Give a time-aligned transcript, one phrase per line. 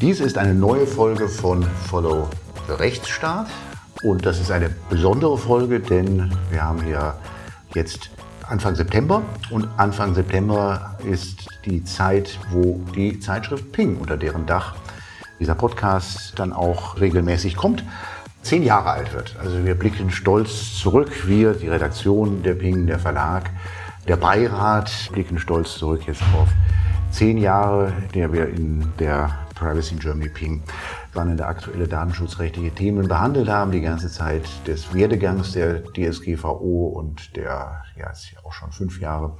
[0.00, 2.26] Dies ist eine neue Folge von Follow
[2.66, 3.48] the Rechtsstaat.
[4.02, 7.16] Und das ist eine besondere Folge, denn wir haben hier
[7.74, 8.08] jetzt
[8.48, 14.74] Anfang September und Anfang September ist die Zeit, wo die Zeitschrift Ping, unter deren Dach
[15.38, 17.84] dieser Podcast dann auch regelmäßig kommt,
[18.40, 19.36] zehn Jahre alt wird.
[19.38, 23.50] Also wir blicken stolz zurück, wir, die Redaktion der Ping, der Verlag,
[24.08, 26.48] der Beirat, blicken stolz zurück jetzt auf
[27.10, 30.62] zehn Jahre, der wir in der Privacy in Germany Ping
[31.10, 37.82] spannende aktuelle datenschutzrechtliche Themen behandelt haben, die ganze Zeit des Werdegangs der DSGVO und der,
[37.96, 39.36] ja, ist ja auch schon fünf Jahre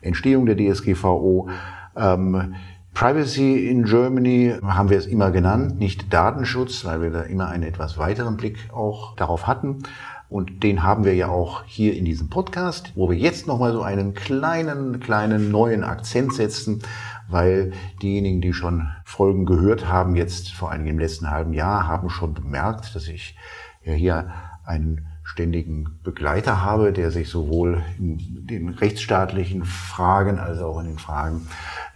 [0.00, 1.48] Entstehung der DSGVO.
[1.96, 2.54] Ähm,
[2.94, 7.64] Privacy in Germany haben wir es immer genannt, nicht Datenschutz, weil wir da immer einen
[7.64, 9.82] etwas weiteren Blick auch darauf hatten.
[10.28, 13.82] Und den haben wir ja auch hier in diesem Podcast, wo wir jetzt nochmal so
[13.82, 16.82] einen kleinen, kleinen neuen Akzent setzen
[17.28, 22.10] weil diejenigen, die schon Folgen gehört haben, jetzt vor allem im letzten halben Jahr, haben
[22.10, 23.36] schon bemerkt, dass ich
[23.84, 24.32] ja hier
[24.64, 30.98] einen ständigen Begleiter habe, der sich sowohl in den rechtsstaatlichen Fragen als auch in den
[30.98, 31.48] Fragen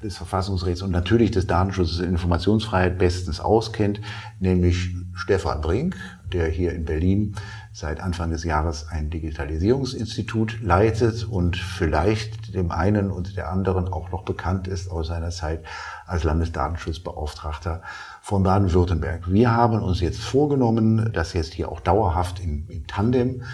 [0.02, 4.00] des Verfassungsrechts und natürlich des Datenschutzes und Informationsfreiheit bestens auskennt,
[4.40, 5.96] nämlich Stefan Brink,
[6.32, 7.34] der hier in Berlin
[7.78, 14.10] seit Anfang des Jahres ein Digitalisierungsinstitut leitet und vielleicht dem einen und der anderen auch
[14.10, 15.62] noch bekannt ist aus seiner Zeit
[16.04, 17.82] als Landesdatenschutzbeauftragter
[18.20, 19.30] von Baden-Württemberg.
[19.30, 23.44] Wir haben uns jetzt vorgenommen, das jetzt hier auch dauerhaft im, im Tandem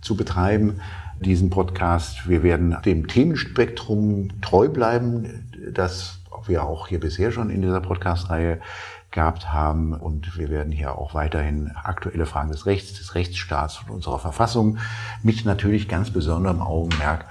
[0.00, 0.80] zu betreiben,
[1.20, 2.26] diesen Podcast.
[2.26, 8.60] Wir werden dem Themenspektrum treu bleiben, das wir auch hier bisher schon in dieser Podcast-Reihe
[9.14, 9.94] gehabt haben.
[9.94, 14.78] Und wir werden hier auch weiterhin aktuelle Fragen des Rechts, des Rechtsstaats und unserer Verfassung
[15.22, 17.24] mit natürlich ganz besonderem Augenmerk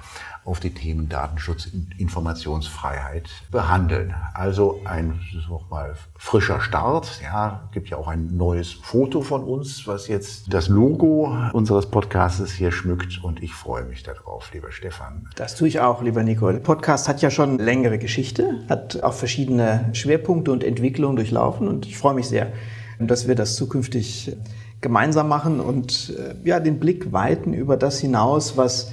[0.45, 4.13] auf die Themen Datenschutz und Informationsfreiheit behandeln.
[4.33, 5.19] Also ein
[5.50, 7.22] nochmal frischer Start.
[7.23, 12.51] Ja, gibt ja auch ein neues Foto von uns, was jetzt das Logo unseres Podcasts
[12.51, 15.29] hier schmückt und ich freue mich darauf, lieber Stefan.
[15.35, 16.51] Das tue ich auch, lieber Nico.
[16.51, 21.85] Der Podcast hat ja schon längere Geschichte, hat auch verschiedene Schwerpunkte und Entwicklungen durchlaufen und
[21.85, 22.51] ich freue mich sehr,
[23.00, 24.35] dass wir das zukünftig
[24.81, 28.91] gemeinsam machen und äh, ja, den Blick weiten über das hinaus, was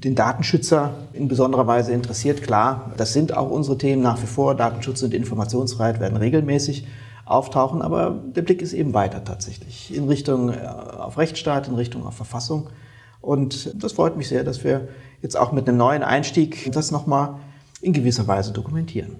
[0.00, 2.42] den Datenschützer in besonderer Weise interessiert.
[2.42, 4.54] Klar, das sind auch unsere Themen nach wie vor.
[4.54, 6.86] Datenschutz und Informationsfreiheit werden regelmäßig
[7.24, 12.06] auftauchen, aber der Blick ist eben weiter tatsächlich in Richtung äh, auf Rechtsstaat, in Richtung
[12.06, 12.68] auf Verfassung.
[13.20, 14.88] Und das freut mich sehr, dass wir
[15.20, 17.36] jetzt auch mit einem neuen Einstieg das nochmal
[17.80, 19.16] in gewisser Weise dokumentieren.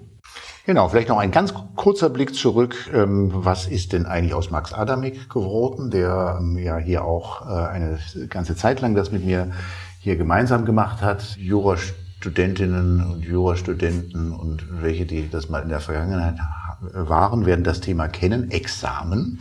[0.65, 2.89] Genau, vielleicht noch ein ganz kurzer Blick zurück.
[2.93, 7.67] Ähm, was ist denn eigentlich aus Max Adamik geworden, der ähm, ja hier auch äh,
[7.67, 9.51] eine ganze Zeit lang das mit mir
[10.03, 11.37] hier gemeinsam gemacht hat.
[11.37, 16.35] Jurastudentinnen und Jurastudenten und welche, die das mal in der Vergangenheit
[16.91, 18.51] waren, werden das Thema kennen.
[18.51, 19.39] Examen.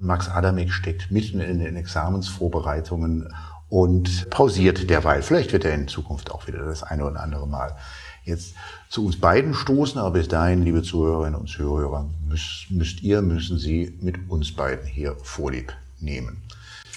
[0.00, 3.34] Max Adamik steckt mitten in den Examensvorbereitungen
[3.68, 5.20] und pausiert derweil.
[5.20, 7.76] Vielleicht wird er in Zukunft auch wieder das eine oder andere Mal
[8.24, 8.54] jetzt
[8.88, 10.00] zu uns beiden stoßen.
[10.00, 14.86] Aber bis dahin, liebe Zuhörerinnen und Zuhörer, müsst, müsst ihr, müssen Sie mit uns beiden
[14.86, 16.42] hier Vorlieb nehmen.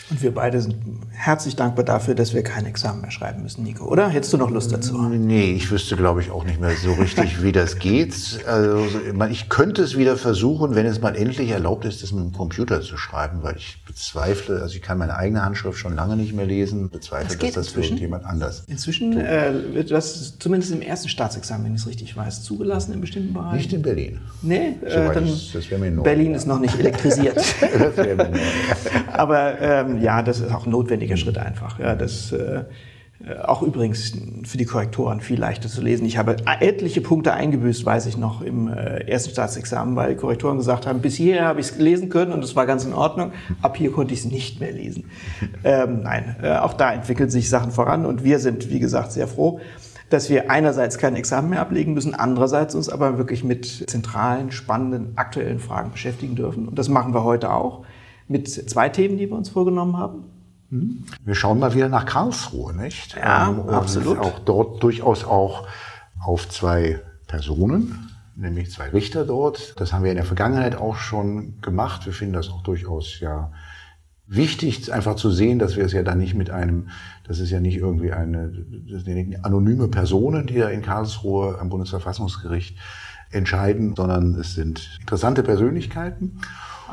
[0.10, 0.76] Und wir beide sind
[1.12, 4.10] herzlich dankbar dafür, dass wir kein Examen mehr schreiben müssen, Nico, oder?
[4.10, 5.02] Hättest du noch Lust dazu?
[5.02, 8.14] Nee, ich wüsste, glaube ich, auch nicht mehr so richtig, wie das geht.
[8.46, 8.86] Also,
[9.30, 12.82] ich könnte es wieder versuchen, wenn es mal endlich erlaubt ist, das mit dem Computer
[12.82, 16.46] zu schreiben, weil ich bezweifle, also ich kann meine eigene Handschrift schon lange nicht mehr
[16.46, 17.98] lesen, bezweifle, das dass das inzwischen?
[17.98, 18.64] für jemand anders.
[18.68, 23.02] Inzwischen äh, wird das zumindest im ersten Staatsexamen, wenn ich es richtig weiß, zugelassen in
[23.02, 23.58] bestimmten Bereichen.
[23.58, 24.20] Nicht in Berlin.
[24.42, 26.04] Nee, äh, dann ich, das mir neu.
[26.04, 27.38] Berlin ist noch nicht elektrisiert.
[27.38, 28.40] das wäre mir neu.
[29.14, 31.80] Aber ähm, ja, das ist auch ein notwendiger Schritt einfach.
[31.80, 32.64] Ja, das äh,
[33.46, 36.06] auch übrigens für die Korrektoren viel leichter zu lesen.
[36.06, 40.86] Ich habe etliche Punkte eingebüßt, weiß ich noch, im äh, ersten Staatsexamen, weil Korrektoren gesagt
[40.88, 43.32] haben, bis hierher habe ich es lesen können und es war ganz in Ordnung.
[43.62, 45.06] Ab hier konnte ich es nicht mehr lesen.
[45.64, 49.28] Ähm, nein, äh, auch da entwickeln sich Sachen voran und wir sind, wie gesagt, sehr
[49.28, 49.62] froh,
[50.10, 55.14] dass wir einerseits kein Examen mehr ablegen müssen, andererseits uns aber wirklich mit zentralen, spannenden,
[55.16, 56.68] aktuellen Fragen beschäftigen dürfen.
[56.68, 57.86] Und das machen wir heute auch
[58.28, 60.26] mit zwei Themen, die wir uns vorgenommen haben.
[60.70, 61.04] Hm?
[61.24, 63.16] Wir schauen mal wieder nach Karlsruhe, nicht?
[63.16, 64.18] Ja, ähm, absolut.
[64.18, 65.68] Auch dort durchaus auch
[66.24, 69.80] auf zwei Personen, nämlich zwei Richter dort.
[69.80, 72.06] Das haben wir in der Vergangenheit auch schon gemacht.
[72.06, 73.52] Wir finden das auch durchaus ja
[74.26, 76.90] wichtig, einfach zu sehen, dass wir es ja dann nicht mit einem,
[77.28, 78.52] das ist ja nicht irgendwie eine,
[78.90, 82.78] das sind anonyme Personen, die da in Karlsruhe am Bundesverfassungsgericht
[83.32, 86.40] entscheiden, sondern es sind interessante Persönlichkeiten.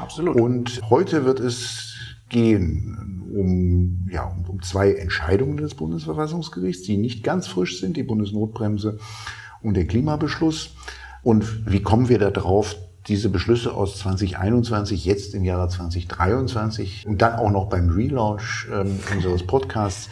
[0.00, 0.36] Absolut.
[0.36, 1.94] Und heute wird es
[2.30, 8.98] gehen um, ja, um zwei Entscheidungen des Bundesverfassungsgerichts, die nicht ganz frisch sind, die Bundesnotbremse
[9.62, 10.70] und den Klimabeschluss.
[11.22, 12.76] Und wie kommen wir darauf,
[13.08, 18.98] diese Beschlüsse aus 2021 jetzt im Jahre 2023 und dann auch noch beim Relaunch ähm,
[19.14, 20.10] unseres Podcasts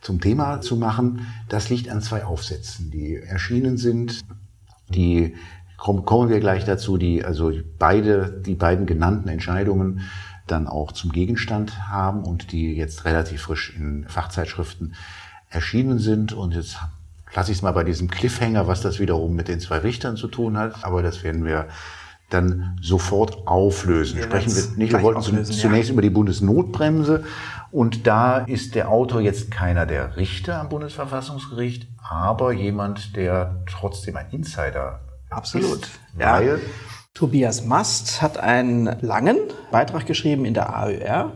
[0.00, 4.22] zum Thema zu machen, das liegt an zwei Aufsätzen, die erschienen sind,
[4.88, 5.34] die
[5.80, 10.02] kommen wir gleich dazu, die also beide, die beiden genannten Entscheidungen
[10.46, 14.94] dann auch zum Gegenstand haben und die jetzt relativ frisch in Fachzeitschriften
[15.48, 16.34] erschienen sind.
[16.34, 16.78] Und jetzt
[17.34, 20.28] lasse ich es mal bei diesem Cliffhanger, was das wiederum mit den zwei Richtern zu
[20.28, 20.84] tun hat.
[20.84, 21.68] Aber das werden wir
[22.28, 24.18] dann sofort auflösen.
[24.18, 24.92] Wir Sprechen wir nicht.
[24.92, 25.92] Wir wollten zunächst ja.
[25.92, 27.24] über die Bundesnotbremse.
[27.70, 34.16] Und da ist der Autor jetzt keiner der Richter am Bundesverfassungsgericht, aber jemand, der trotzdem
[34.16, 35.00] ein Insider
[35.30, 35.84] Absolut.
[35.84, 35.90] ist.
[36.18, 36.40] Ja.
[37.14, 39.36] Tobias Mast hat einen langen
[39.70, 41.32] Beitrag geschrieben in der AÖR,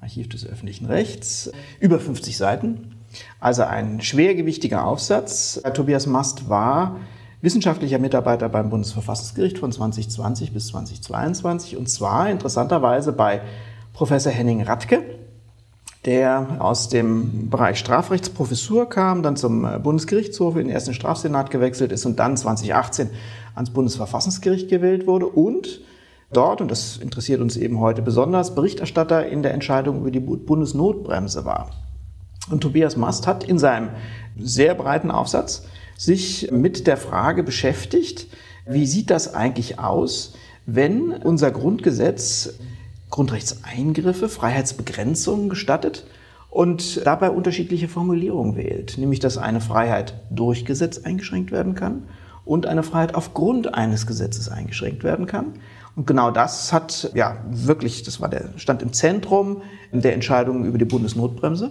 [0.00, 1.50] Archiv des öffentlichen Rechts,
[1.80, 2.96] über 50 Seiten.
[3.40, 5.60] Also ein schwergewichtiger Aufsatz.
[5.74, 7.00] Tobias Mast war
[7.40, 13.42] wissenschaftlicher Mitarbeiter beim Bundesverfassungsgericht von 2020 bis 2022 und zwar interessanterweise bei
[13.92, 15.02] Professor Henning Radke,
[16.04, 22.04] der aus dem Bereich Strafrechtsprofessur kam, dann zum Bundesgerichtshof in den ersten Strafsenat gewechselt ist
[22.04, 23.10] und dann 2018
[23.54, 25.80] ans Bundesverfassungsgericht gewählt wurde und
[26.32, 31.44] dort, und das interessiert uns eben heute besonders, Berichterstatter in der Entscheidung über die Bundesnotbremse
[31.44, 31.70] war.
[32.50, 33.90] Und Tobias Mast hat in seinem
[34.38, 35.64] sehr breiten Aufsatz
[35.96, 38.26] sich mit der Frage beschäftigt,
[38.66, 40.34] wie sieht das eigentlich aus,
[40.66, 42.54] wenn unser Grundgesetz
[43.14, 46.04] Grundrechtseingriffe, Freiheitsbegrenzungen gestattet
[46.50, 52.08] und dabei unterschiedliche Formulierungen wählt, nämlich dass eine Freiheit durch Gesetz eingeschränkt werden kann
[52.44, 55.52] und eine Freiheit aufgrund eines Gesetzes eingeschränkt werden kann.
[55.94, 59.62] Und genau das hat ja wirklich, das war der stand im Zentrum
[59.92, 61.70] der Entscheidung über die Bundesnotbremse.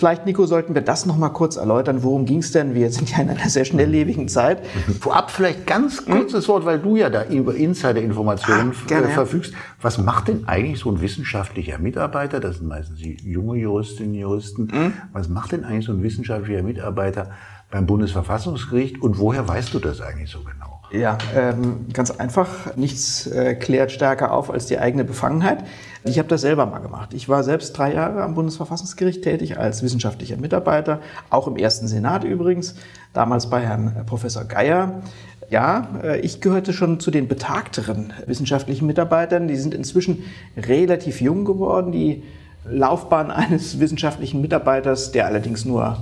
[0.00, 2.02] Vielleicht, Nico, sollten wir das noch mal kurz erläutern.
[2.02, 2.74] Worum ging es denn?
[2.74, 4.64] Wir sind ja in einer sehr schnelllebigen Zeit.
[4.98, 9.52] Vorab vielleicht ganz kurzes Wort, weil du ja da über Insider-Informationen ah, verfügst.
[9.82, 12.40] Was macht denn eigentlich so ein wissenschaftlicher Mitarbeiter?
[12.40, 14.62] Das sind meistens die junge Juristinnen und Juristen.
[14.72, 14.94] Mhm.
[15.12, 17.32] Was macht denn eigentlich so ein wissenschaftlicher Mitarbeiter
[17.70, 19.02] beim Bundesverfassungsgericht?
[19.02, 20.80] Und woher weißt du das eigentlich so genau?
[20.92, 22.74] Ja, ähm, ganz einfach.
[22.76, 25.62] Nichts äh, klärt stärker auf als die eigene Befangenheit.
[26.04, 27.12] Ich habe das selber mal gemacht.
[27.12, 32.24] Ich war selbst drei Jahre am Bundesverfassungsgericht tätig als wissenschaftlicher Mitarbeiter, auch im ersten Senat
[32.24, 32.74] übrigens,
[33.12, 35.02] damals bei Herrn Professor Geier.
[35.50, 39.48] Ja, äh, ich gehörte schon zu den betagteren wissenschaftlichen Mitarbeitern.
[39.48, 40.24] Die sind inzwischen
[40.56, 41.92] relativ jung geworden.
[41.92, 42.22] Die
[42.64, 45.98] Laufbahn eines wissenschaftlichen Mitarbeiters, der allerdings nur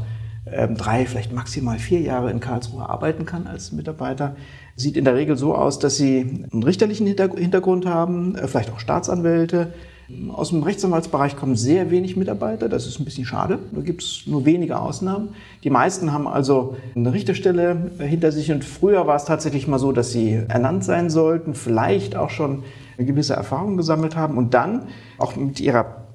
[0.77, 4.37] drei, vielleicht maximal vier Jahre in Karlsruhe arbeiten kann als Mitarbeiter,
[4.77, 8.81] sieht in der Regel so aus, dass sie einen richterlichen Hintergrund haben, äh, vielleicht auch
[8.81, 9.73] Staatsanwälte.
[10.31, 13.59] Aus dem Rechtsanwaltsbereich kommen sehr wenig Mitarbeiter, das ist ein bisschen schade.
[13.73, 15.31] Da gibt es nur wenige Ausnahmen.
[15.65, 19.79] Die meisten haben also eine Richterstelle äh, hinter sich und früher war es tatsächlich mal
[19.79, 22.63] so, dass sie ernannt sein sollten, vielleicht auch schon
[22.97, 26.08] eine gewisse Erfahrung gesammelt haben und dann auch mit ihrer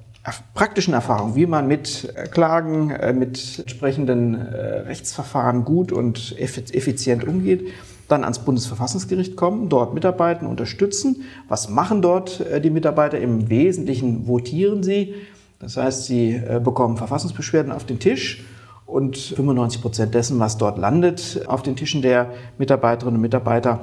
[0.54, 7.68] praktischen Erfahrung, wie man mit äh, Klagen, mit entsprechenden Rechtsverfahren gut und effizient umgeht,
[8.08, 11.24] dann ans Bundesverfassungsgericht kommen, dort mitarbeiten, unterstützen.
[11.48, 13.18] Was machen dort äh, die Mitarbeiter?
[13.18, 15.14] Im Wesentlichen votieren sie.
[15.58, 18.44] Das heißt, sie äh, bekommen Verfassungsbeschwerden auf den Tisch
[18.86, 23.80] und 95 Prozent dessen, was dort landet auf den Tischen der Mitarbeiterinnen und Mitarbeiter,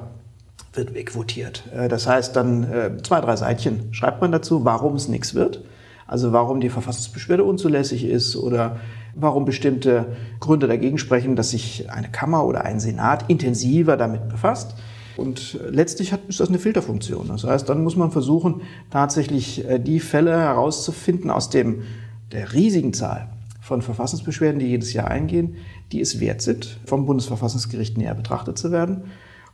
[0.74, 1.64] wird wegvotiert.
[1.76, 5.64] Äh, das heißt, dann zwei, drei Seitchen schreibt man dazu, warum es nichts wird.
[6.12, 8.82] Also warum die Verfassungsbeschwerde unzulässig ist oder
[9.16, 14.76] warum bestimmte Gründe dagegen sprechen, dass sich eine Kammer oder ein Senat intensiver damit befasst.
[15.16, 17.30] Und letztlich hat, ist das eine Filterfunktion.
[17.30, 21.84] Das heißt, dann muss man versuchen, tatsächlich äh, die Fälle herauszufinden aus dem,
[22.34, 23.30] der riesigen Zahl
[23.62, 25.56] von Verfassungsbeschwerden, die jedes Jahr eingehen,
[25.94, 29.04] die es wert sind, vom Bundesverfassungsgericht näher betrachtet zu werden.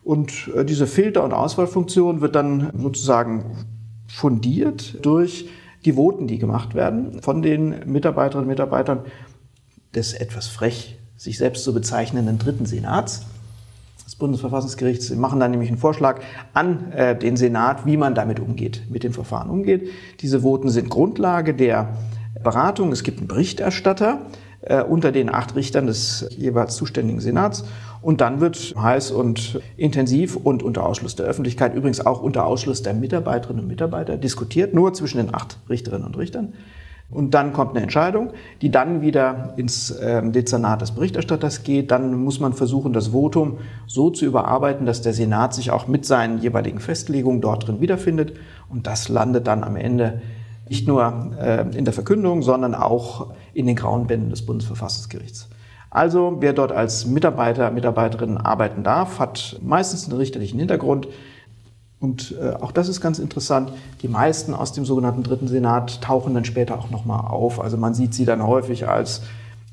[0.03, 3.45] Und äh, diese Filter- und Auswahlfunktion wird dann sozusagen
[4.07, 5.49] fundiert durch
[5.87, 8.99] die Voten, die gemacht werden von den Mitarbeiterinnen und Mitarbeitern
[9.95, 13.25] des etwas frech sich selbst zu bezeichnenden dritten Senats
[14.05, 15.07] des Bundesverfassungsgerichts.
[15.07, 16.19] Sie machen dann nämlich einen Vorschlag
[16.53, 19.89] an äh, den Senat, wie man damit umgeht, mit dem Verfahren umgeht.
[20.19, 21.97] Diese Voten sind Grundlage der
[22.43, 22.91] Beratung.
[22.91, 24.19] Es gibt einen Berichterstatter
[24.61, 27.65] äh, unter den acht Richtern des jeweils zuständigen Senats.
[28.01, 32.81] Und dann wird heiß und intensiv und unter Ausschluss der Öffentlichkeit, übrigens auch unter Ausschluss
[32.81, 36.53] der Mitarbeiterinnen und Mitarbeiter, diskutiert, nur zwischen den acht Richterinnen und Richtern.
[37.09, 41.89] Und dann kommt eine Entscheidung, die dann wieder ins äh, Dezernat des Berichterstatters geht.
[41.89, 46.05] Dann muss man versuchen, das Votum so zu überarbeiten, dass der Senat sich auch mit
[46.05, 48.33] seinen jeweiligen Festlegungen dort drin wiederfindet.
[48.69, 50.21] Und das landet dann am Ende
[50.69, 55.49] nicht nur äh, in der Verkündung, sondern auch in den grauen Bänden des Bundesverfassungsgerichts.
[55.89, 61.07] Also wer dort als Mitarbeiter, Mitarbeiterin arbeiten darf, hat meistens einen richterlichen Hintergrund,
[61.99, 63.71] Und äh, auch das ist ganz interessant.
[64.01, 67.59] Die meisten aus dem sogenannten Dritten Senat tauchen dann später auch nochmal auf.
[67.59, 69.23] Also man sieht sie dann häufig als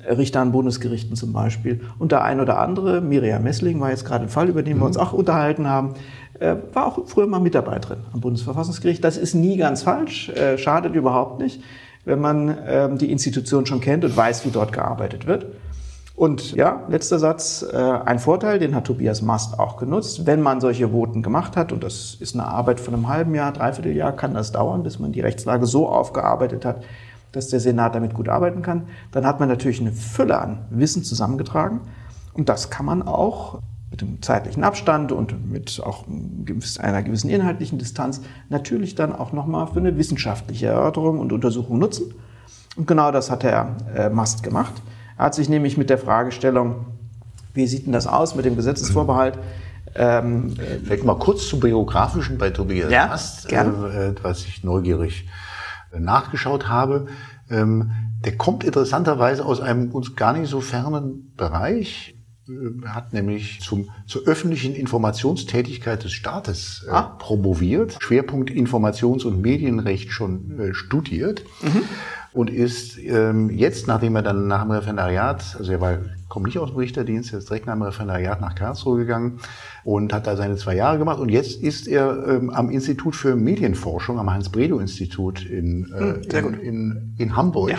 [0.07, 1.81] Richter an Bundesgerichten zum Beispiel.
[1.99, 4.85] Und der ein oder andere, Miriam Messling war jetzt gerade ein Fall, über den wir
[4.85, 5.03] uns mhm.
[5.03, 5.93] auch unterhalten haben,
[6.73, 9.03] war auch früher mal Mitarbeiterin am Bundesverfassungsgericht.
[9.03, 11.61] Das ist nie ganz falsch, äh, schadet überhaupt nicht,
[12.03, 15.45] wenn man ähm, die Institution schon kennt und weiß, wie dort gearbeitet wird.
[16.15, 20.25] Und ja, letzter Satz, äh, ein Vorteil, den hat Tobias Mast auch genutzt.
[20.25, 23.51] Wenn man solche Voten gemacht hat, und das ist eine Arbeit von einem halben Jahr,
[23.51, 26.83] dreiviertel Jahr, kann das dauern, bis man die Rechtslage so aufgearbeitet hat,
[27.33, 31.03] dass der Senat damit gut arbeiten kann, dann hat man natürlich eine Fülle an Wissen
[31.03, 31.81] zusammengetragen.
[32.33, 33.59] Und das kann man auch
[33.95, 36.03] mit dem zeitlichen Abstand und mit auch
[36.79, 42.13] einer gewissen inhaltlichen Distanz natürlich dann auch nochmal für eine wissenschaftliche Erörterung und Untersuchung nutzen.
[42.75, 44.73] Und genau das hat Herr äh, Mast gemacht.
[45.17, 46.87] Er hat sich nämlich mit der Fragestellung,
[47.53, 49.39] wie sieht denn das aus mit dem Gesetzesvorbehalt,
[49.97, 55.25] ähm, Vielleicht mal kurz zum Biografischen bei Tobias ja, Mast, äh, was ich neugierig
[55.93, 57.05] äh, nachgeschaut habe.
[57.49, 57.91] Ähm,
[58.25, 62.14] der kommt interessanterweise aus einem uns gar nicht so fernen Bereich.
[62.47, 67.01] Er hat nämlich zum, zur öffentlichen Informationstätigkeit des Staates äh, ah.
[67.17, 71.81] promoviert, Schwerpunkt Informations- und Medienrecht schon äh, studiert mhm.
[72.33, 75.97] und ist ähm, jetzt, nachdem er dann nach dem Referendariat, also er war,
[76.29, 79.39] kommt nicht aus dem Richterdienst, er ist direkt nach dem Referendariat nach Karlsruhe gegangen
[79.83, 83.35] und hat da seine zwei Jahre gemacht und jetzt ist er ähm, am Institut für
[83.35, 87.71] Medienforschung, am Hans-Bredow-Institut in, äh, hm, in, in, in, Hamburg.
[87.71, 87.77] Ja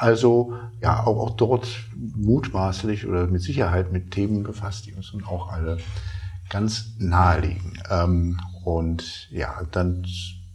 [0.00, 5.24] also ja, auch, auch dort mutmaßlich oder mit Sicherheit mit Themen befasst, die uns nun
[5.24, 5.78] auch alle
[6.48, 7.74] ganz nahe liegen.
[7.90, 10.06] Ähm, und ja, dann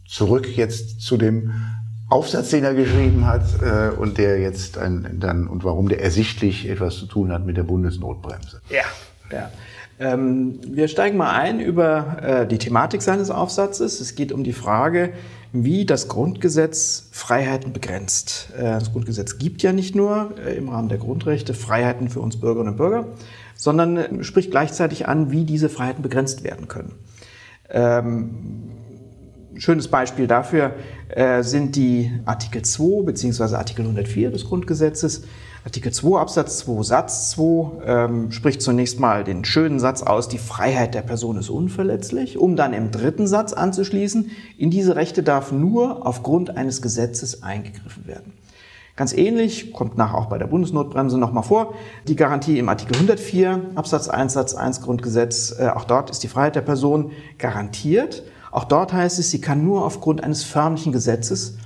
[0.07, 1.53] zurück jetzt zu dem
[2.09, 6.67] Aufsatz, den er geschrieben hat äh, und der jetzt ein, dann und warum der ersichtlich
[6.69, 8.61] etwas zu tun hat mit der Bundesnotbremse.
[8.69, 8.83] Ja,
[9.31, 9.49] ja.
[9.97, 14.01] Ähm, wir steigen mal ein über äh, die Thematik seines Aufsatzes.
[14.01, 15.13] Es geht um die Frage,
[15.63, 18.49] wie das Grundgesetz Freiheiten begrenzt.
[18.57, 22.39] Äh, das Grundgesetz gibt ja nicht nur äh, im Rahmen der Grundrechte Freiheiten für uns
[22.39, 23.07] Bürgerinnen und Bürger,
[23.55, 26.93] sondern äh, spricht gleichzeitig an, wie diese Freiheiten begrenzt werden können.
[27.69, 28.71] Ähm,
[29.55, 30.73] schönes Beispiel dafür
[31.41, 33.55] sind die Artikel 2 bzw.
[33.55, 35.23] Artikel 104 des Grundgesetzes.
[35.65, 40.37] Artikel 2 Absatz 2 Satz 2 ähm, spricht zunächst mal den schönen Satz aus, die
[40.37, 44.29] Freiheit der Person ist unverletzlich, um dann im dritten Satz anzuschließen,
[44.59, 48.33] in diese Rechte darf nur aufgrund eines Gesetzes eingegriffen werden.
[48.95, 51.73] Ganz ähnlich, kommt nach auch bei der Bundesnotbremse nochmal vor,
[52.07, 56.27] die Garantie im Artikel 104 Absatz 1 Satz 1 Grundgesetz, äh, auch dort ist die
[56.27, 58.21] Freiheit der Person garantiert.
[58.51, 61.57] Auch dort heißt es, sie kann nur aufgrund eines förmlichen Gesetzes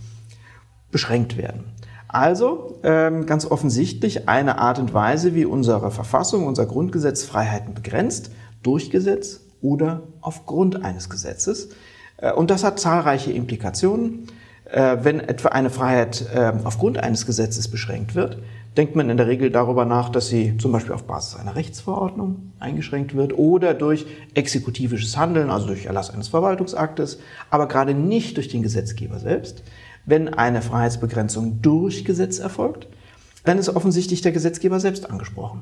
[0.89, 1.65] beschränkt werden.
[2.09, 8.31] Also ähm, ganz offensichtlich eine Art und Weise, wie unsere Verfassung, unser Grundgesetz Freiheiten begrenzt,
[8.63, 11.69] durch Gesetz oder aufgrund eines Gesetzes.
[12.17, 14.27] Äh, und das hat zahlreiche Implikationen.
[14.65, 18.39] Äh, wenn etwa eine Freiheit äh, aufgrund eines Gesetzes beschränkt wird,
[18.75, 22.53] denkt man in der Regel darüber nach, dass sie zum Beispiel auf Basis einer Rechtsverordnung
[22.59, 27.19] eingeschränkt wird oder durch exekutivisches Handeln, also durch Erlass eines Verwaltungsaktes,
[27.51, 29.63] aber gerade nicht durch den Gesetzgeber selbst.
[30.09, 32.87] Wenn eine Freiheitsbegrenzung durch Gesetz erfolgt,
[33.45, 35.61] dann ist offensichtlich der Gesetzgeber selbst angesprochen.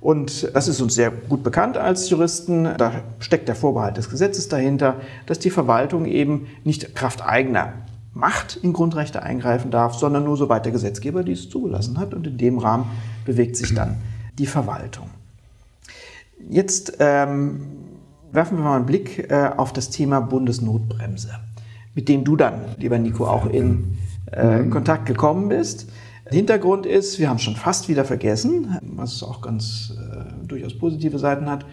[0.00, 2.64] Und das ist uns sehr gut bekannt als Juristen.
[2.76, 4.96] Da steckt der Vorbehalt des Gesetzes dahinter,
[5.26, 7.72] dass die Verwaltung eben nicht Kraft eigener
[8.14, 12.14] Macht in Grundrechte eingreifen darf, sondern nur soweit der Gesetzgeber dies zugelassen hat.
[12.14, 12.90] Und in dem Rahmen
[13.24, 13.98] bewegt sich dann
[14.38, 15.08] die Verwaltung.
[16.50, 17.60] Jetzt ähm,
[18.32, 21.38] werfen wir mal einen Blick äh, auf das Thema Bundesnotbremse
[21.94, 23.96] mit dem du dann, lieber Nico, auch in
[24.32, 24.70] äh, mhm.
[24.70, 25.88] Kontakt gekommen bist.
[26.30, 31.48] Hintergrund ist, wir haben schon fast wieder vergessen, was auch ganz äh, durchaus positive Seiten
[31.48, 31.64] hat,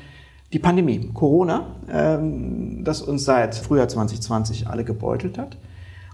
[0.54, 5.58] die Pandemie, Corona, ähm, das uns seit Frühjahr 2020 alle gebeutelt hat.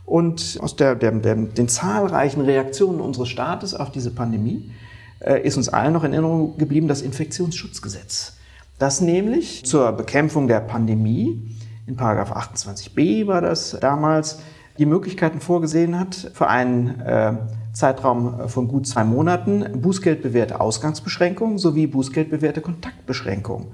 [0.05, 4.71] Und aus der, der, der, den zahlreichen Reaktionen unseres Staates auf diese Pandemie
[5.19, 8.37] äh, ist uns allen noch in Erinnerung geblieben das Infektionsschutzgesetz,
[8.79, 11.56] das nämlich zur Bekämpfung der Pandemie
[11.87, 14.39] in Paragraph 28b war das damals,
[14.77, 17.33] die Möglichkeiten vorgesehen hat, für einen äh,
[17.73, 23.67] Zeitraum von gut zwei Monaten bußgeldbewährte Ausgangsbeschränkungen sowie bußgeldbewährte Kontaktbeschränkungen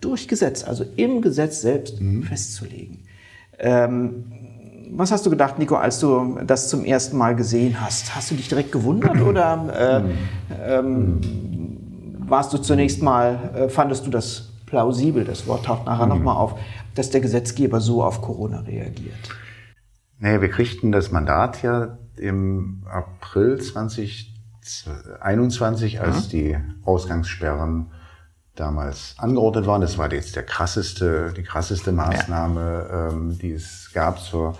[0.00, 2.22] durch Gesetz, also im Gesetz selbst mhm.
[2.24, 3.04] festzulegen.
[3.58, 4.24] Ähm,
[4.92, 8.14] was hast du gedacht, Nico, als du das zum ersten Mal gesehen hast?
[8.16, 10.04] Hast du dich direkt gewundert oder
[10.58, 11.20] äh, ähm,
[12.18, 15.24] warst du zunächst mal, äh, fandest du das plausibel?
[15.24, 16.12] Das Wort taucht nachher mhm.
[16.12, 16.58] nochmal auf
[16.94, 19.14] dass der Gesetzgeber so auf Corona reagiert?
[20.18, 26.30] Naja, wir kriegten das Mandat ja im April 2021, als ja.
[26.38, 27.90] die Ausgangssperren
[28.54, 29.80] damals angeordnet waren.
[29.80, 33.08] Das war jetzt der krasseste, die krasseste Maßnahme, ja.
[33.08, 34.58] ähm, die es gab zur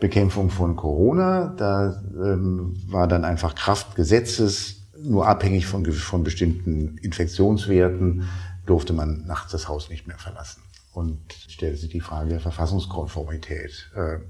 [0.00, 1.52] Bekämpfung von Corona.
[1.58, 8.26] Da ähm, war dann einfach Kraft Gesetzes nur abhängig von, von bestimmten Infektionswerten
[8.66, 10.62] durfte man nachts das Haus nicht mehr verlassen.
[10.92, 13.90] Und stellte sich die Frage der Verfassungskonformität.
[13.96, 14.22] Ähm,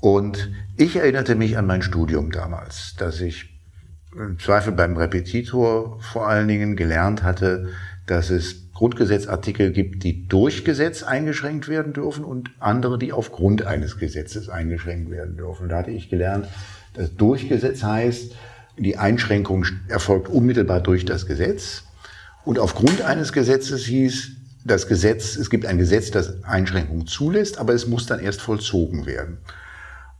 [0.00, 3.50] und ich erinnerte mich an mein Studium damals, dass ich
[4.14, 7.70] im Zweifel beim Repetitor vor allen Dingen gelernt hatte,
[8.06, 13.98] dass es Grundgesetzartikel gibt, die durch Gesetz eingeschränkt werden dürfen und andere, die aufgrund eines
[13.98, 15.68] Gesetzes eingeschränkt werden dürfen.
[15.68, 16.48] Da hatte ich gelernt,
[16.94, 18.34] dass durch Gesetz heißt,
[18.76, 21.84] die Einschränkung erfolgt unmittelbar durch das Gesetz
[22.44, 24.32] und aufgrund eines Gesetzes hieß,
[24.64, 29.04] das Gesetz, es gibt ein Gesetz, das Einschränkungen zulässt, aber es muss dann erst vollzogen
[29.04, 29.38] werden.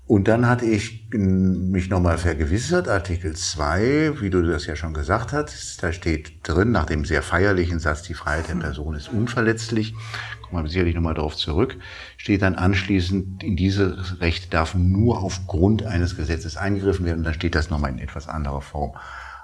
[0.06, 5.32] Und dann hatte ich mich nochmal vergewissert, Artikel 2, wie du das ja schon gesagt
[5.32, 9.94] hast, da steht drin, nach dem sehr feierlichen Satz, die Freiheit der Person ist unverletzlich,
[10.42, 11.78] kommen wir sicherlich nochmal darauf zurück,
[12.18, 17.34] steht dann anschließend, in dieses Recht darf nur aufgrund eines Gesetzes eingegriffen werden, und dann
[17.34, 18.92] steht das nochmal in etwas anderer Form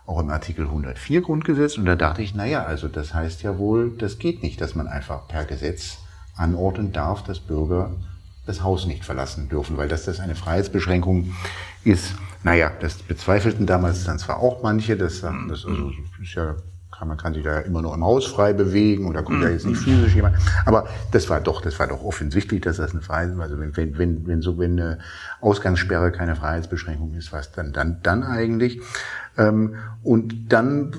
[0.07, 1.79] auch im Artikel 104 Grundgesetz.
[1.79, 4.89] Und da dachte ich, naja, also das heißt ja wohl, das geht nicht, dass man
[4.89, 5.99] einfach per Gesetz
[6.37, 7.91] anordnen darf, dass Bürger
[8.47, 11.35] das Haus nicht verlassen dürfen, weil das, das eine Freiheitsbeschränkung
[11.85, 12.15] ist.
[12.43, 16.57] Naja, das bezweifelten damals dann zwar auch manche, das, das also, ist ja,
[17.05, 19.67] man kann sich da immer noch im Haus frei bewegen und da kommt ja jetzt
[19.67, 20.37] nicht physisch jemand.
[20.67, 23.99] Aber das war doch, das war doch offensichtlich, dass das eine Freiheit, also wenn, wenn,
[23.99, 24.99] wenn, wenn so, wenn eine
[25.41, 28.81] Ausgangssperre keine Freiheitsbeschränkung ist, was dann, dann, dann eigentlich?
[29.37, 30.93] Ähm, und dann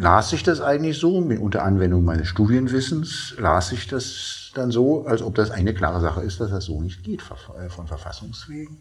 [0.00, 5.22] las ich das eigentlich so, unter Anwendung meines Studienwissens, las ich das dann so, als
[5.22, 8.78] ob das eine klare Sache ist, dass das so nicht geht äh, von Verfassungswegen.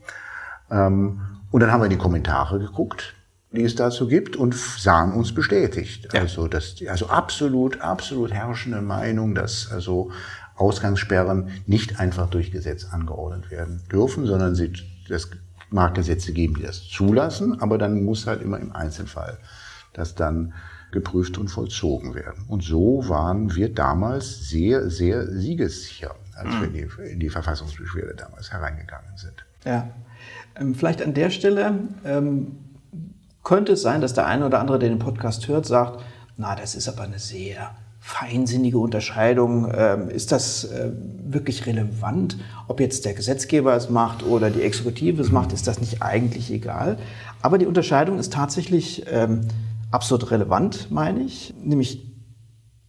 [0.71, 1.21] Ähm,
[1.51, 3.13] und dann haben wir in die Kommentare geguckt,
[3.51, 6.13] die es dazu gibt, und sahen uns bestätigt.
[6.13, 6.21] Ja.
[6.21, 10.11] Also, das, also absolut, absolut herrschende Meinung, dass also
[10.55, 14.73] Ausgangssperren nicht einfach durch Gesetz angeordnet werden dürfen, sondern sie,
[15.09, 15.29] das
[15.69, 19.37] mag Gesetze geben, die das zulassen, aber dann muss halt immer im Einzelfall
[19.93, 20.53] das dann
[20.91, 22.45] geprüft und vollzogen werden.
[22.47, 26.59] Und so waren wir damals sehr, sehr siegessicher, als mhm.
[26.61, 29.45] wir in die, in die, Verfassungsbeschwerde damals hereingegangen sind.
[29.65, 29.89] Ja,
[30.55, 32.57] ähm, vielleicht an der Stelle ähm,
[33.45, 36.03] könnte es sein, dass der eine oder andere, der den Podcast hört, sagt,
[36.35, 39.71] na, das ist aber eine sehr feinsinnige Unterscheidung.
[39.73, 40.91] Ähm, ist das äh,
[41.23, 42.37] wirklich relevant?
[42.67, 46.51] Ob jetzt der Gesetzgeber es macht oder die Exekutive es macht, ist das nicht eigentlich
[46.51, 46.97] egal.
[47.41, 49.41] Aber die Unterscheidung ist tatsächlich ähm,
[49.91, 51.53] absolut relevant, meine ich.
[51.63, 52.11] Nämlich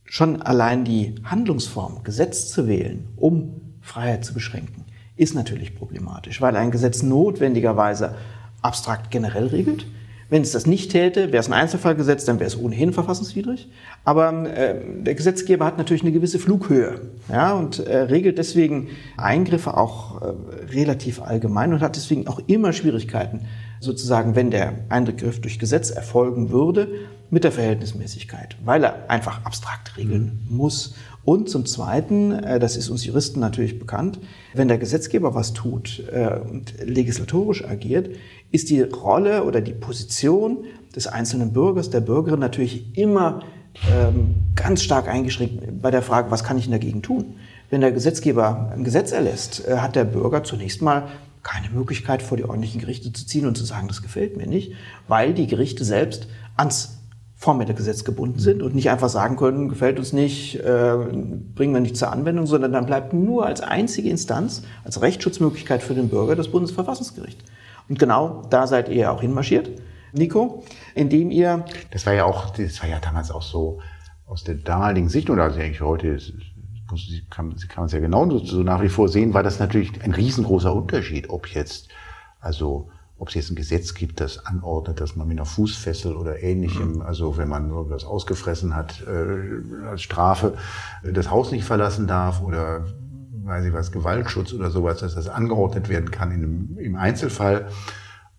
[0.04, 4.84] schon allein die Handlungsform, Gesetz zu wählen, um Freiheit zu beschränken,
[5.16, 8.16] ist natürlich problematisch, weil ein Gesetz notwendigerweise
[8.62, 9.86] abstrakt generell regelt
[10.28, 13.68] wenn es das nicht täte, wäre es ein Einzelfallgesetz, dann wäre es ohnehin verfassungswidrig.
[14.04, 19.76] Aber äh, der Gesetzgeber hat natürlich eine gewisse Flughöhe ja, und äh, regelt deswegen Eingriffe
[19.76, 20.32] auch äh,
[20.72, 23.42] relativ allgemein und hat deswegen auch immer Schwierigkeiten,
[23.78, 26.88] sozusagen, wenn der Eingriff durch Gesetz erfolgen würde,
[27.30, 30.56] mit der Verhältnismäßigkeit, weil er einfach abstrakt regeln mhm.
[30.56, 30.94] muss.
[31.24, 34.20] Und zum Zweiten, äh, das ist uns Juristen natürlich bekannt,
[34.56, 38.10] wenn der Gesetzgeber was tut äh, und legislatorisch agiert,
[38.50, 40.64] ist die Rolle oder die Position
[40.94, 43.40] des einzelnen Bürgers, der Bürgerin natürlich immer
[43.92, 47.34] ähm, ganz stark eingeschränkt bei der Frage, was kann ich dagegen tun?
[47.68, 51.08] Wenn der Gesetzgeber ein Gesetz erlässt, äh, hat der Bürger zunächst mal
[51.42, 54.72] keine Möglichkeit, vor die ordentlichen Gerichte zu ziehen und zu sagen, das gefällt mir nicht,
[55.06, 56.95] weil die Gerichte selbst ans
[57.38, 60.96] formelle Gesetz gebunden sind und nicht einfach sagen können, gefällt uns nicht, äh,
[61.54, 65.94] bringen wir nicht zur Anwendung, sondern dann bleibt nur als einzige Instanz, als Rechtsschutzmöglichkeit für
[65.94, 67.38] den Bürger das Bundesverfassungsgericht.
[67.90, 69.70] Und genau da seid ihr auch hinmarschiert,
[70.12, 71.66] Nico, indem ihr...
[71.90, 73.80] Das war ja auch, das war ja damals auch so
[74.24, 76.18] aus der damaligen Sicht, oder also eigentlich heute
[77.30, 80.14] kann, kann man es ja genau so nach wie vor sehen, war das natürlich ein
[80.14, 81.88] riesengroßer Unterschied, ob jetzt,
[82.40, 86.42] also ob es jetzt ein Gesetz gibt, das anordnet, dass man mit einer Fußfessel oder
[86.42, 87.02] ähnlichem, mhm.
[87.02, 90.54] also wenn man nur was ausgefressen hat, äh, als Strafe
[91.02, 92.84] äh, das Haus nicht verlassen darf oder
[93.46, 97.68] weiß ich was, Gewaltschutz oder sowas, dass das angeordnet werden kann in einem, im Einzelfall.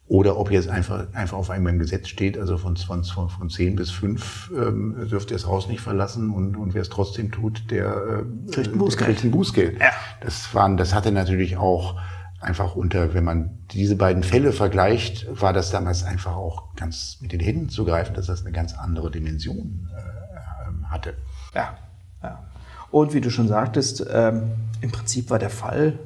[0.10, 3.76] Oder ob jetzt einfach, einfach auf einmal im Gesetz steht, also von, von, von 10
[3.76, 7.70] bis 5 ähm, dürft ihr das Haus nicht verlassen und, und wer es trotzdem tut,
[7.72, 9.10] der äh, kriegt ein Bußgeld.
[9.10, 9.82] Kriegt ein Bußgeld.
[9.82, 9.90] Ja.
[10.22, 11.96] Das, waren, das hatte natürlich auch
[12.40, 17.32] einfach unter, wenn man diese beiden Fälle vergleicht, war das damals einfach auch ganz mit
[17.32, 21.16] den Händen zu greifen, dass das eine ganz andere Dimension äh, ähm, hatte.
[21.56, 21.78] Ja,
[22.22, 22.44] ja.
[22.92, 26.00] Und wie du schon sagtest, ähm, im Prinzip war der Fall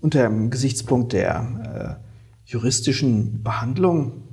[0.00, 1.98] unter dem Gesichtspunkt der
[2.46, 4.24] äh, juristischen Behandlung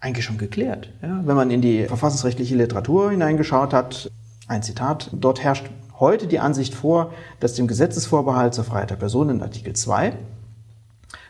[0.00, 0.92] eigentlich schon geklärt.
[1.00, 1.22] Ja?
[1.24, 4.10] Wenn man in die verfassungsrechtliche Literatur hineingeschaut hat,
[4.46, 5.10] Ein Zitat.
[5.12, 9.74] Dort herrscht heute die Ansicht vor, dass dem Gesetzesvorbehalt zur Freiheit der Person in Artikel
[9.74, 10.14] 2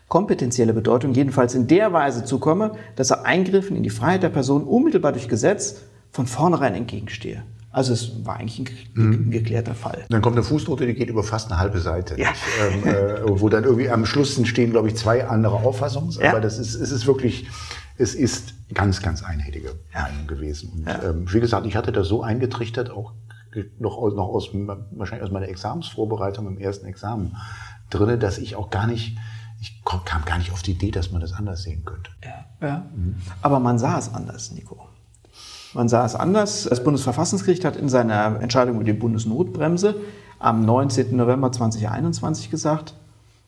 [0.09, 4.65] kompetenzielle Bedeutung jedenfalls in der Weise zukomme, dass er Eingriffen in die Freiheit der Person
[4.65, 7.43] unmittelbar durch Gesetz von vornherein entgegenstehe.
[7.71, 9.31] Also es war eigentlich ein, mhm.
[9.33, 10.05] geklärter Fall.
[10.09, 12.17] Dann kommt eine Fußnote, die geht über fast eine halbe Seite.
[12.17, 12.29] Ja.
[12.63, 16.13] Ähm, äh, wo dann irgendwie am Schluss stehen, glaube ich, zwei andere Auffassungen.
[16.13, 16.31] Ja.
[16.31, 17.49] Aber das ist, es ist wirklich,
[17.99, 20.71] es ist ganz, ganz einhellige Meinung gewesen.
[20.73, 21.03] Und ja.
[21.03, 23.13] ähm, wie gesagt, ich hatte das so eingetrichtert, auch
[23.79, 27.37] noch, aus, noch aus, wahrscheinlich aus meiner Examensvorbereitung im ersten Examen
[27.91, 29.17] drinne, dass ich auch gar nicht,
[29.61, 32.11] ich kam gar nicht auf die Idee, dass man das anders sehen könnte.
[32.23, 32.87] Ja, ja.
[32.95, 33.17] Mhm.
[33.43, 34.89] Aber man sah es anders, Nico.
[35.75, 36.65] Man sah es anders.
[36.65, 39.97] Das Bundesverfassungsgericht hat in seiner Entscheidung über die Bundesnotbremse
[40.39, 41.17] am 19.
[41.17, 42.95] November 2021 gesagt,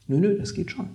[0.09, 0.90] nö, nö, das geht schon.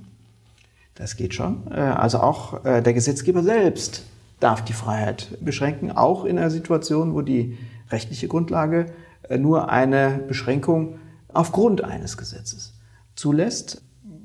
[0.95, 1.71] Das geht schon.
[1.71, 4.04] Äh, also auch äh, der Gesetzgeber selbst
[4.39, 7.58] darf die Freiheit beschränken, auch in einer Situation, wo die
[7.91, 8.88] rechtliche Grundlage
[9.30, 12.73] äh, nur eine Beschränkung aufgrund eines Gesetzes
[13.15, 13.84] zulässt.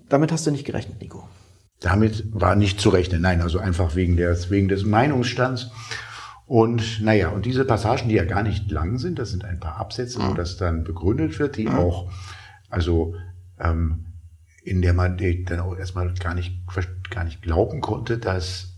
[0.08, 1.28] Damit hast du nicht gerechnet, Nico.
[1.80, 3.22] Damit war nicht zu rechnen.
[3.22, 5.70] Nein, also einfach wegen des, wegen des Meinungsstands.
[6.46, 9.78] Und naja, und diese Passagen, die ja gar nicht lang sind, das sind ein paar
[9.78, 10.36] Absätze, wo mhm.
[10.36, 11.74] das dann begründet wird, die mhm.
[11.74, 12.10] auch,
[12.70, 13.14] also
[13.58, 14.06] ähm,
[14.62, 16.60] in der man dann auch erstmal gar nicht,
[17.10, 18.75] gar nicht glauben konnte, dass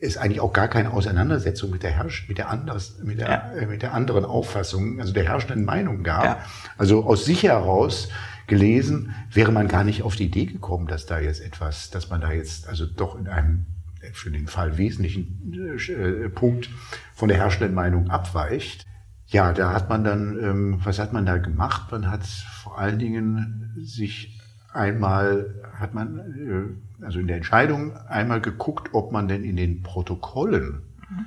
[0.00, 3.52] es eigentlich auch gar keine Auseinandersetzung mit der Herrsch mit der anders, mit der, ja.
[3.52, 6.24] äh, mit der anderen Auffassung, also der herrschenden Meinung gab.
[6.24, 6.38] Ja.
[6.78, 8.08] Also aus sich heraus
[8.46, 12.20] gelesen, wäre man gar nicht auf die Idee gekommen, dass da jetzt etwas, dass man
[12.20, 13.66] da jetzt also doch in einem
[14.12, 16.70] für den Fall wesentlichen äh, Punkt
[17.14, 18.86] von der herrschenden Meinung abweicht.
[19.26, 21.92] Ja, da hat man dann, ähm, was hat man da gemacht?
[21.92, 24.39] Man hat vor allen Dingen sich
[24.72, 29.82] einmal, hat man, äh, also in der Entscheidung einmal geguckt, ob man denn in den
[29.82, 31.26] Protokollen, mhm.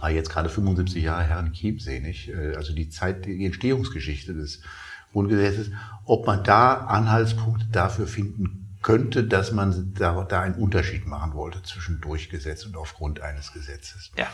[0.00, 2.28] war jetzt gerade 75 Jahre Herrn Chiemsee, nicht?
[2.28, 4.62] Äh, also die Zeit, die Entstehungsgeschichte des
[5.12, 5.70] Grundgesetzes,
[6.04, 11.62] ob man da Anhaltspunkte dafür finden könnte, dass man da, da einen Unterschied machen wollte
[11.62, 14.12] zwischen Durchgesetz und aufgrund eines Gesetzes.
[14.16, 14.28] Ja.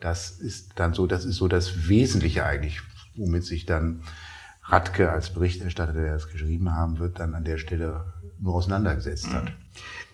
[0.00, 2.80] Das ist dann so, das ist so das Wesentliche eigentlich,
[3.16, 4.02] womit sich dann
[4.68, 8.04] Radke als Berichterstatter, der das geschrieben haben wird, dann an der Stelle
[8.38, 9.52] nur auseinandergesetzt hat.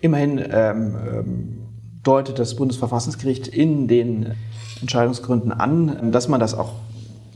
[0.01, 1.57] Immerhin ähm, ähm,
[2.03, 4.33] deutet das Bundesverfassungsgericht in den
[4.81, 6.73] Entscheidungsgründen an, dass man das auch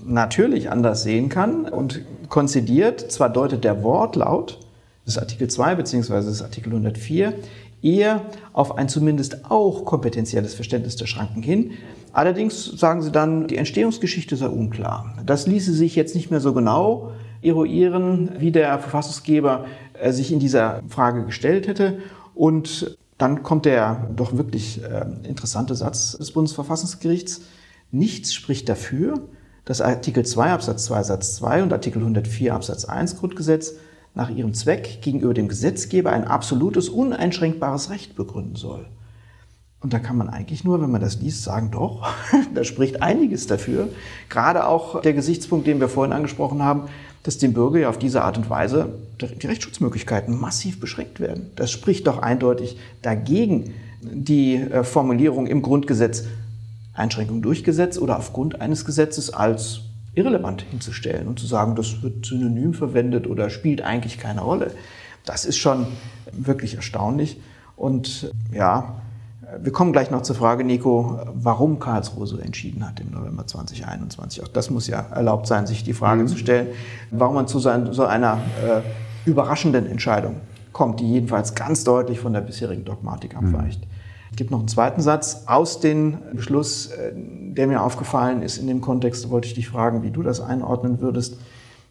[0.06, 4.60] natürlich anders sehen kann und konzidiert, zwar deutet der Wortlaut
[5.06, 6.22] des Artikel 2 bzw.
[6.22, 7.34] des Artikel 104
[7.82, 11.72] eher auf ein zumindest auch kompetenzielles Verständnis der Schranken hin.
[12.12, 15.16] Allerdings sagen sie dann, die Entstehungsgeschichte sei unklar.
[15.26, 17.12] Das ließe sich jetzt nicht mehr so genau
[17.42, 22.00] eruieren, wie der Verfassungsgeber äh, sich in dieser Frage gestellt hätte.
[22.36, 27.42] Und dann kommt der doch wirklich äh, interessante Satz des Bundesverfassungsgerichts.
[27.92, 29.22] Nichts spricht dafür,
[29.66, 33.76] dass Artikel 2 Absatz 2 Satz 2 und Artikel 104 Absatz 1 Grundgesetz
[34.20, 38.86] nach ihrem Zweck gegenüber dem Gesetzgeber ein absolutes, uneinschränkbares Recht begründen soll.
[39.80, 42.06] Und da kann man eigentlich nur, wenn man das liest, sagen, doch,
[42.54, 43.88] da spricht einiges dafür.
[44.28, 46.90] Gerade auch der Gesichtspunkt, den wir vorhin angesprochen haben,
[47.24, 48.90] dass dem Bürger ja auf diese Art und Weise
[49.22, 51.52] die Rechtsschutzmöglichkeiten massiv beschränkt werden.
[51.56, 56.26] Das spricht doch eindeutig dagegen, die äh, Formulierung im Grundgesetz
[56.94, 59.80] Einschränkung durch Gesetz oder aufgrund eines Gesetzes als
[60.14, 64.72] irrelevant hinzustellen und zu sagen, das wird synonym verwendet oder spielt eigentlich keine Rolle.
[65.26, 65.88] Das ist schon
[66.32, 67.40] wirklich erstaunlich.
[67.76, 69.02] Und ja,
[69.62, 74.44] wir kommen gleich noch zur Frage, Nico, warum Karlsruhe so entschieden hat im November 2021.
[74.44, 76.28] Auch das muss ja erlaubt sein, sich die Frage mhm.
[76.28, 76.68] zu stellen,
[77.12, 78.82] warum man zu so einer äh,
[79.30, 80.38] überraschenden Entscheidung
[80.72, 83.82] kommt, die jedenfalls ganz deutlich von der bisherigen Dogmatik abweicht.
[83.82, 83.99] Mhm.
[84.40, 88.80] Gibt noch einen zweiten Satz aus dem Beschluss, äh, der mir aufgefallen ist in dem
[88.80, 91.36] Kontext, wollte ich dich fragen, wie du das einordnen würdest.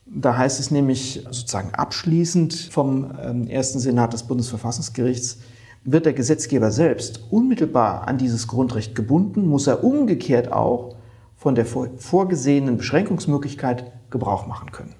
[0.07, 5.41] Da heißt es nämlich sozusagen abschließend vom ähm, ersten Senat des Bundesverfassungsgerichts,
[5.85, 10.97] wird der Gesetzgeber selbst unmittelbar an dieses Grundrecht gebunden, muss er umgekehrt auch
[11.37, 14.95] von der vorgesehenen Beschränkungsmöglichkeit Gebrauch machen können.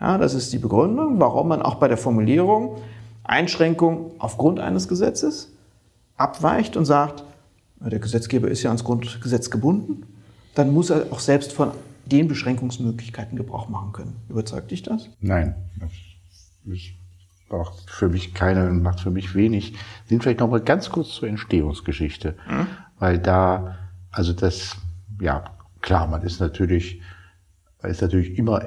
[0.00, 2.76] Ja, das ist die Begründung, warum man auch bei der Formulierung
[3.24, 5.50] Einschränkung aufgrund eines Gesetzes
[6.18, 7.24] abweicht und sagt,
[7.80, 10.04] der Gesetzgeber ist ja ans Grundgesetz gebunden,
[10.54, 11.70] dann muss er auch selbst von
[12.04, 14.16] den Beschränkungsmöglichkeiten Gebrauch machen können.
[14.28, 15.08] Überzeugt dich das?
[15.20, 15.92] Nein, das
[17.50, 19.74] macht für mich keine, macht für mich wenig.
[20.06, 22.66] Sind vielleicht noch mal ganz kurz zur Entstehungsgeschichte, mhm.
[22.98, 23.76] weil da,
[24.10, 24.76] also das,
[25.20, 25.44] ja,
[25.80, 27.00] klar, man ist natürlich,
[27.82, 28.62] ist natürlich immer,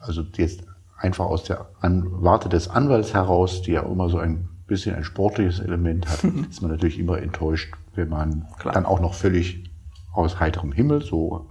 [0.00, 0.64] also jetzt
[0.98, 5.60] einfach aus der Warte des Anwalts heraus, die ja immer so ein bisschen ein sportliches
[5.60, 8.74] Element hat, ist man natürlich immer enttäuscht, wenn man Klar.
[8.74, 9.70] dann auch noch völlig
[10.12, 11.50] aus heiterem Himmel, so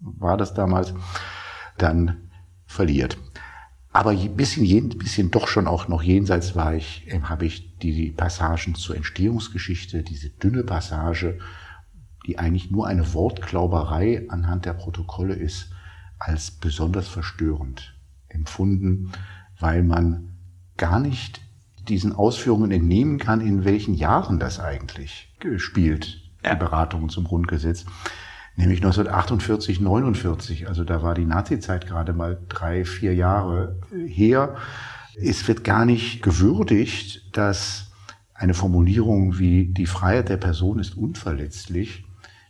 [0.00, 0.94] war das damals,
[1.78, 2.16] dann
[2.66, 3.18] verliert.
[3.92, 7.92] Aber ein bisschen, bisschen doch schon auch noch jenseits war ich, ähm, habe ich die,
[7.92, 11.38] die Passagen zur Entstehungsgeschichte, diese dünne Passage,
[12.26, 15.72] die eigentlich nur eine Wortglauberei anhand der Protokolle ist,
[16.18, 17.96] als besonders verstörend
[18.28, 19.10] empfunden,
[19.58, 20.36] weil man
[20.76, 21.40] gar nicht
[21.90, 27.84] diesen Ausführungen entnehmen kann, in welchen Jahren das eigentlich gespielt, die Beratungen zum Grundgesetz
[28.60, 30.68] nämlich 1948, 49.
[30.68, 34.56] Also da war die Nazizeit gerade mal drei, vier Jahre her.
[35.16, 37.90] Es wird gar nicht gewürdigt, dass
[38.34, 42.04] eine Formulierung wie die Freiheit der Person ist unverletzlich,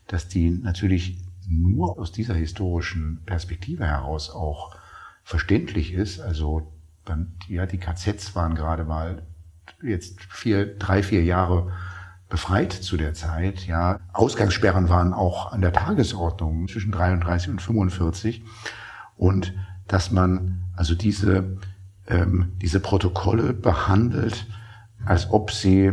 [0.07, 4.77] dass die natürlich nur aus dieser historischen Perspektive heraus auch
[5.25, 6.21] verständlich ist.
[6.21, 6.73] Also
[7.49, 9.23] ja, die KZs waren gerade mal
[9.83, 11.73] jetzt vier, drei, vier Jahre
[12.29, 13.67] befreit zu der Zeit.
[13.67, 18.45] Ja, Ausgangssperren waren auch an der Tagesordnung zwischen 33 und 45
[19.17, 19.53] und
[19.89, 21.59] dass man also diese
[22.07, 24.47] ähm, diese Protokolle behandelt,
[25.05, 25.93] als ob sie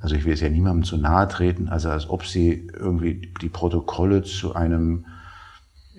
[0.00, 3.48] also ich will es ja niemandem zu nahe treten, also als ob sie irgendwie die
[3.48, 5.06] Protokolle zu einem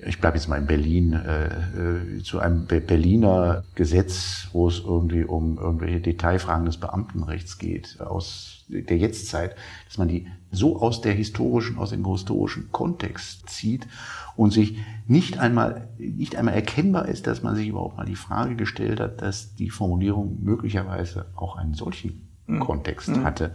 [0.05, 5.23] ich bleibe jetzt mal in Berlin, äh, äh, zu einem Berliner Gesetz, wo es irgendwie
[5.23, 9.55] um irgendwelche Detailfragen des Beamtenrechts geht, aus der Jetztzeit,
[9.87, 13.87] dass man die so aus der historischen, aus dem historischen Kontext zieht
[14.35, 18.55] und sich nicht einmal, nicht einmal erkennbar ist, dass man sich überhaupt mal die Frage
[18.55, 22.59] gestellt hat, dass die Formulierung möglicherweise auch einen solchen mhm.
[22.59, 23.23] Kontext mhm.
[23.23, 23.53] hatte.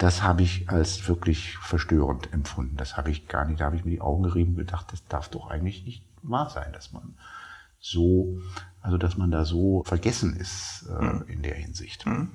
[0.00, 2.74] Das habe ich als wirklich verstörend empfunden.
[2.78, 5.06] Das habe ich gar nicht, da habe ich mir die Augen gerieben und gedacht, das
[5.08, 7.16] darf doch eigentlich nicht wahr sein, dass man
[7.80, 8.38] so,
[8.80, 11.24] also dass man da so vergessen ist äh, mhm.
[11.28, 12.06] in der Hinsicht.
[12.06, 12.30] Mhm.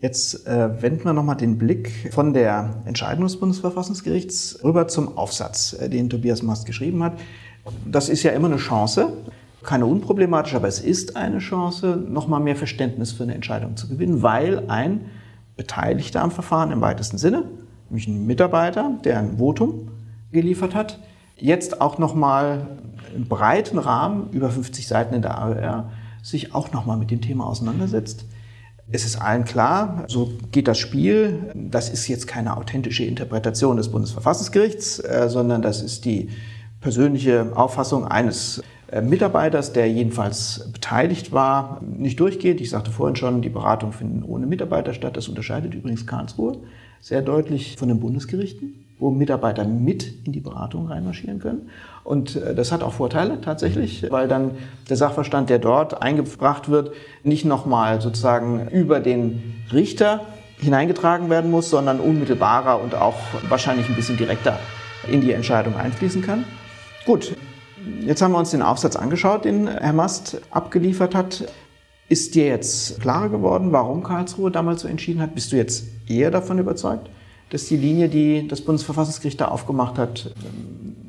[0.00, 5.72] Jetzt äh, wenden wir nochmal den Blick von der Entscheidung des Bundesverfassungsgerichts rüber zum Aufsatz,
[5.72, 7.18] äh, den Tobias Mast geschrieben hat.
[7.86, 9.16] Das ist ja immer eine Chance,
[9.62, 14.20] keine unproblematische, aber es ist eine Chance, nochmal mehr Verständnis für eine Entscheidung zu gewinnen,
[14.20, 15.06] weil ein
[15.56, 17.44] Beteiligter am Verfahren im weitesten Sinne,
[17.88, 19.90] nämlich ein Mitarbeiter, der ein Votum
[20.32, 21.00] geliefert hat,
[21.36, 22.66] jetzt auch nochmal
[23.14, 25.90] im breiten Rahmen, über 50 Seiten in der AOR,
[26.22, 28.26] sich auch nochmal mit dem Thema auseinandersetzt.
[28.90, 31.50] Es ist allen klar, so geht das Spiel.
[31.54, 36.30] Das ist jetzt keine authentische Interpretation des Bundesverfassungsgerichts, äh, sondern das ist die
[36.80, 38.62] persönliche Auffassung eines
[39.02, 42.60] Mitarbeiters, der jedenfalls beteiligt war, nicht durchgeht.
[42.60, 45.16] Ich sagte vorhin schon, die Beratungen finden ohne Mitarbeiter statt.
[45.16, 46.58] Das unterscheidet übrigens Karlsruhe
[47.00, 51.70] sehr deutlich von den Bundesgerichten, wo Mitarbeiter mit in die Beratung reinmarschieren können.
[52.04, 54.52] Und äh, das hat auch Vorteile tatsächlich, weil dann
[54.88, 60.22] der Sachverstand, der dort eingebracht wird, nicht nochmal sozusagen über den Richter
[60.58, 63.16] hineingetragen werden muss, sondern unmittelbarer und auch
[63.48, 64.58] wahrscheinlich ein bisschen direkter
[65.06, 66.44] in die Entscheidung einfließen kann.
[67.04, 67.36] Gut,
[68.00, 71.52] Jetzt haben wir uns den Aufsatz angeschaut, den Herr Mast abgeliefert hat.
[72.08, 75.34] Ist dir jetzt klarer geworden, warum Karlsruhe damals so entschieden hat?
[75.34, 77.10] Bist du jetzt eher davon überzeugt,
[77.50, 80.34] dass die Linie, die das Bundesverfassungsgericht da aufgemacht hat,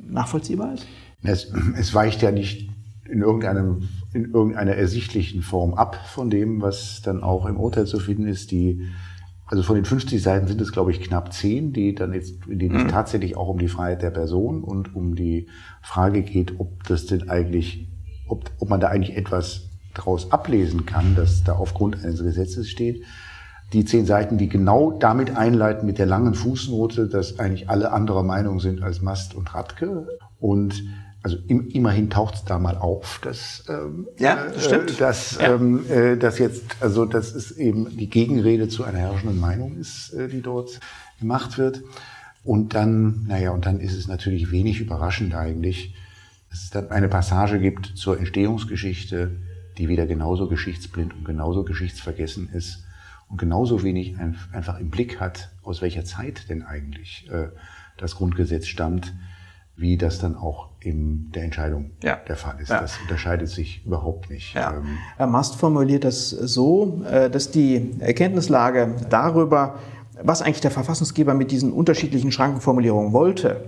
[0.07, 0.85] nachvollziehbar ist?
[1.23, 2.69] Es, es weicht ja nicht
[3.09, 7.99] in, irgendeinem, in irgendeiner ersichtlichen Form ab von dem, was dann auch im Urteil zu
[7.99, 8.51] finden ist.
[8.51, 8.87] Die
[9.47, 12.59] also von den 50 Seiten sind es, glaube ich, knapp 10, die dann jetzt, in
[12.59, 12.89] denen es mhm.
[12.89, 15.47] tatsächlich auch um die Freiheit der Person und um die
[15.81, 17.87] Frage geht, ob das denn eigentlich,
[18.27, 23.03] ob, ob man da eigentlich etwas daraus ablesen kann, dass da aufgrund eines Gesetzes steht.
[23.73, 28.23] Die zehn Seiten, die genau damit einleiten mit der langen Fußnote, dass eigentlich alle anderer
[28.23, 30.07] Meinung sind als Mast und Radke.
[30.39, 30.83] Und
[31.27, 34.91] also im, immerhin taucht es da mal auf, dass ähm, ja, das stimmt.
[34.91, 35.55] Äh, dass, ja.
[35.55, 40.13] ähm, äh, dass jetzt also das ist eben die Gegenrede zu einer herrschenden Meinung ist,
[40.13, 40.79] äh, die dort
[41.19, 41.83] gemacht wird.
[42.45, 45.93] Und dann, naja, und dann ist es natürlich wenig überraschend eigentlich,
[46.49, 49.31] dass es dann eine Passage gibt zur Entstehungsgeschichte,
[49.77, 52.85] die wieder genauso geschichtsblind und genauso geschichtsvergessen ist
[53.27, 57.49] und genauso wenig ein, einfach im Blick hat, aus welcher Zeit denn eigentlich äh,
[57.97, 59.13] das Grundgesetz stammt
[59.77, 62.17] wie das dann auch in der Entscheidung ja.
[62.27, 62.69] der Fall ist.
[62.69, 62.81] Ja.
[62.81, 64.55] Das unterscheidet sich überhaupt nicht.
[64.55, 64.73] Ja.
[64.73, 69.75] Ähm, Herr Mast formuliert das so, äh, dass die Erkenntnislage darüber,
[70.21, 73.65] was eigentlich der Verfassungsgeber mit diesen unterschiedlichen Schrankenformulierungen wollte,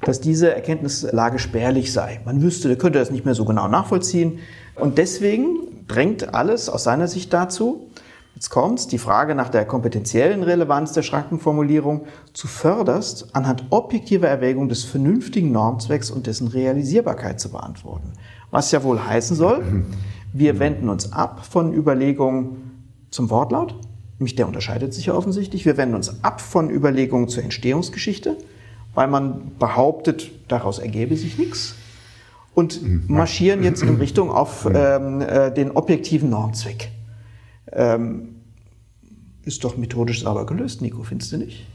[0.00, 2.20] dass diese Erkenntnislage spärlich sei.
[2.24, 4.40] Man wüsste, könnte das nicht mehr so genau nachvollziehen.
[4.74, 7.86] Und deswegen drängt alles aus seiner Sicht dazu,
[8.42, 14.82] Jetzt kommt's, die Frage nach der kompetenziellen Relevanz der Schrankenformulierung zuvörderst anhand objektiver Erwägung des
[14.82, 18.14] vernünftigen Normzwecks und dessen Realisierbarkeit zu beantworten.
[18.50, 19.84] Was ja wohl heißen soll,
[20.32, 23.76] wir wenden uns ab von Überlegungen zum Wortlaut,
[24.18, 25.64] nämlich der unterscheidet sich ja offensichtlich.
[25.64, 28.38] Wir wenden uns ab von Überlegungen zur Entstehungsgeschichte,
[28.92, 31.76] weil man behauptet, daraus ergebe sich nichts.
[32.54, 33.04] und mhm.
[33.06, 34.72] marschieren jetzt in Richtung auf mhm.
[34.74, 36.90] ähm, äh, den objektiven Normzweck.
[37.70, 38.31] Ähm,
[39.44, 41.66] ist doch methodisch sauber gelöst, Nico, findest du nicht?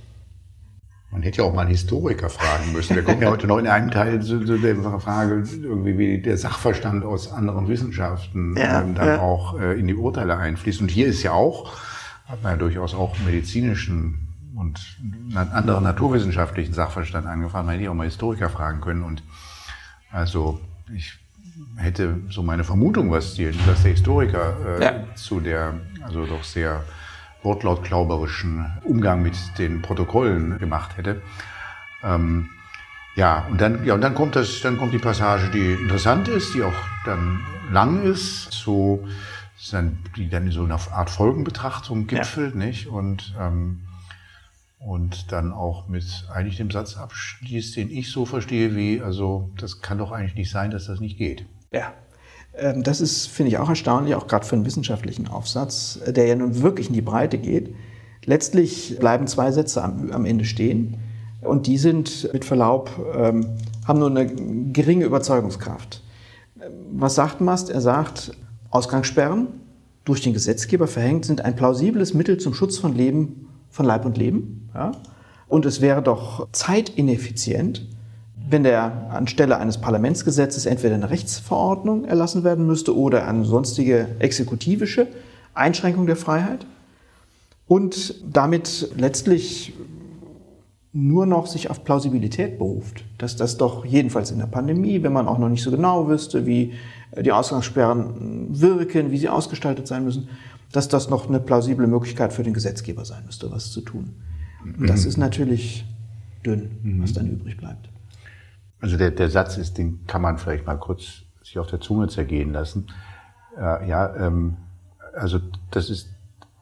[1.11, 2.95] Man hätte ja auch mal einen Historiker fragen müssen.
[2.95, 6.37] Wir kommen ja heute noch in einem Teil zu, zu der Frage, irgendwie wie der
[6.37, 9.19] Sachverstand aus anderen Wissenschaften ja, ähm, dann ja.
[9.19, 10.81] auch äh, in die Urteile einfließt.
[10.81, 11.77] Und hier ist ja auch,
[12.25, 14.79] hat man ja durchaus auch medizinischen und
[15.35, 17.67] anderen naturwissenschaftlichen Sachverstand angefangen.
[17.67, 19.03] Man hätte ja auch mal Historiker fragen können.
[19.03, 19.23] Und
[20.11, 20.59] also
[20.93, 21.17] ich
[21.77, 25.15] hätte so meine Vermutung, was, die, was der Historiker äh, ja.
[25.15, 26.83] zu der also doch sehr
[27.43, 31.21] wortlautklauberischen Umgang mit den Protokollen gemacht hätte.
[32.03, 32.49] Ähm,
[33.15, 36.53] ja, und dann, ja, und dann kommt das, dann kommt die Passage, die interessant ist,
[36.53, 37.39] die auch dann
[37.71, 39.07] lang ist, so,
[40.15, 42.59] die dann in so einer Art Folgenbetrachtung gipfelt, ja.
[42.59, 42.87] nicht?
[42.87, 43.81] Und, ähm,
[44.77, 49.81] und dann auch mit eigentlich dem Satz abschließt, den ich so verstehe wie, also das
[49.81, 51.47] kann doch eigentlich nicht sein, dass das nicht geht.
[51.71, 51.93] Ja.
[52.57, 56.27] Ähm, das ist, finde ich, auch erstaunlich, auch gerade für einen wissenschaftlichen Aufsatz, äh, der
[56.27, 57.73] ja nun wirklich in die Breite geht.
[58.25, 60.97] Letztlich bleiben zwei Sätze am, am Ende stehen
[61.41, 63.47] und die sind mit Verlaub, ähm,
[63.87, 64.27] haben nur eine
[64.73, 66.01] geringe Überzeugungskraft.
[66.59, 67.69] Ähm, was sagt Mast?
[67.69, 68.31] Er sagt,
[68.69, 69.47] Ausgangssperren
[70.03, 74.17] durch den Gesetzgeber verhängt sind ein plausibles Mittel zum Schutz von Leben, von Leib und
[74.17, 74.69] Leben.
[74.73, 74.93] Ja?
[75.47, 77.85] Und es wäre doch zeitineffizient,
[78.49, 85.07] wenn der anstelle eines Parlamentsgesetzes entweder eine Rechtsverordnung erlassen werden müsste oder eine sonstige exekutivische
[85.53, 86.65] Einschränkung der Freiheit
[87.67, 89.73] und damit letztlich
[90.93, 95.27] nur noch sich auf Plausibilität beruft, dass das doch jedenfalls in der Pandemie, wenn man
[95.27, 96.73] auch noch nicht so genau wüsste, wie
[97.19, 100.29] die Ausgangssperren wirken, wie sie ausgestaltet sein müssen,
[100.71, 104.13] dass das noch eine plausible Möglichkeit für den Gesetzgeber sein müsste, was zu tun.
[104.79, 105.85] Das ist natürlich
[106.45, 107.89] dünn, was dann übrig bleibt.
[108.81, 112.07] Also der, der Satz ist, den kann man vielleicht mal kurz sich auf der Zunge
[112.07, 112.87] zergehen lassen.
[113.57, 114.57] Äh, ja, ähm,
[115.13, 115.39] also
[115.71, 116.09] das ist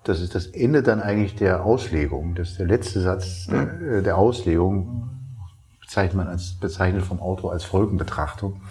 [0.05, 2.35] das ist das Ende dann eigentlich der Auslegung.
[2.35, 5.09] Das ist der letzte Satz der, äh, der Auslegung
[5.81, 8.61] bezeichnet man als bezeichnet vom Autor als Folgenbetrachtung,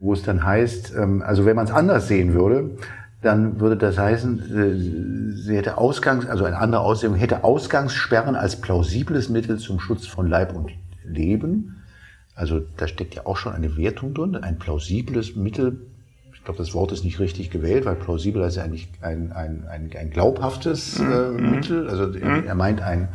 [0.00, 2.78] wo es dann heißt, ähm, also wenn man es anders sehen würde,
[3.20, 8.60] dann würde das heißen, äh, sie hätte Ausgangs, also eine andere Auslegung hätte Ausgangssperren als
[8.60, 10.70] plausibles Mittel zum Schutz von Leib und
[11.04, 11.83] Leben
[12.34, 15.80] also da steckt ja auch schon eine Wertung drin, ein plausibles Mittel.
[16.32, 19.64] Ich glaube, das Wort ist nicht richtig gewählt, weil plausibel ist ja eigentlich ein, ein,
[19.68, 21.12] ein, ein glaubhaftes mhm.
[21.12, 21.50] äh, mhm.
[21.50, 21.88] Mittel.
[21.88, 22.44] Also mhm.
[22.46, 23.08] er meint ein,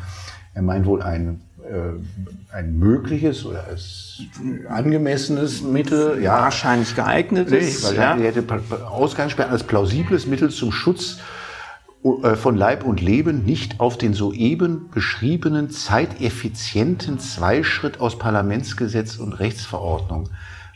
[0.53, 3.65] er meint wohl ein, äh, ein mögliches oder
[4.69, 6.21] angemessenes Mittel.
[6.23, 7.83] Ja, wahrscheinlich geeignetes.
[7.83, 8.15] Weil ja.
[8.15, 8.43] er hätte
[8.85, 11.19] Ausgangssperren als plausibles Mittel zum Schutz
[12.01, 20.29] von Leib und Leben nicht auf den soeben beschriebenen zeiteffizienten Zweischritt aus Parlamentsgesetz und Rechtsverordnung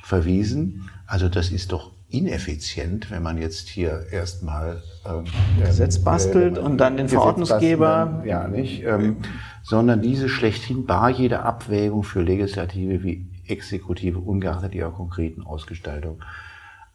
[0.04, 0.90] verwiesen.
[1.08, 5.24] Also das ist doch ineffizient, wenn man jetzt hier erstmal ähm,
[5.66, 9.18] Gesetz bastelt äh, und dann den Verordnungsgeber ja nicht, ähm,
[9.64, 16.20] sondern diese schlechthin bar jede Abwägung für Legislative wie Exekutive ungeachtet ihrer konkreten Ausgestaltung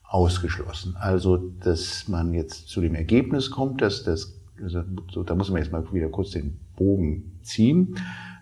[0.09, 0.97] ausgeschlossen.
[0.97, 5.63] Also, dass man jetzt zu dem Ergebnis kommt, dass das, also, so, da muss man
[5.63, 7.95] jetzt mal wieder kurz den Bogen ziehen,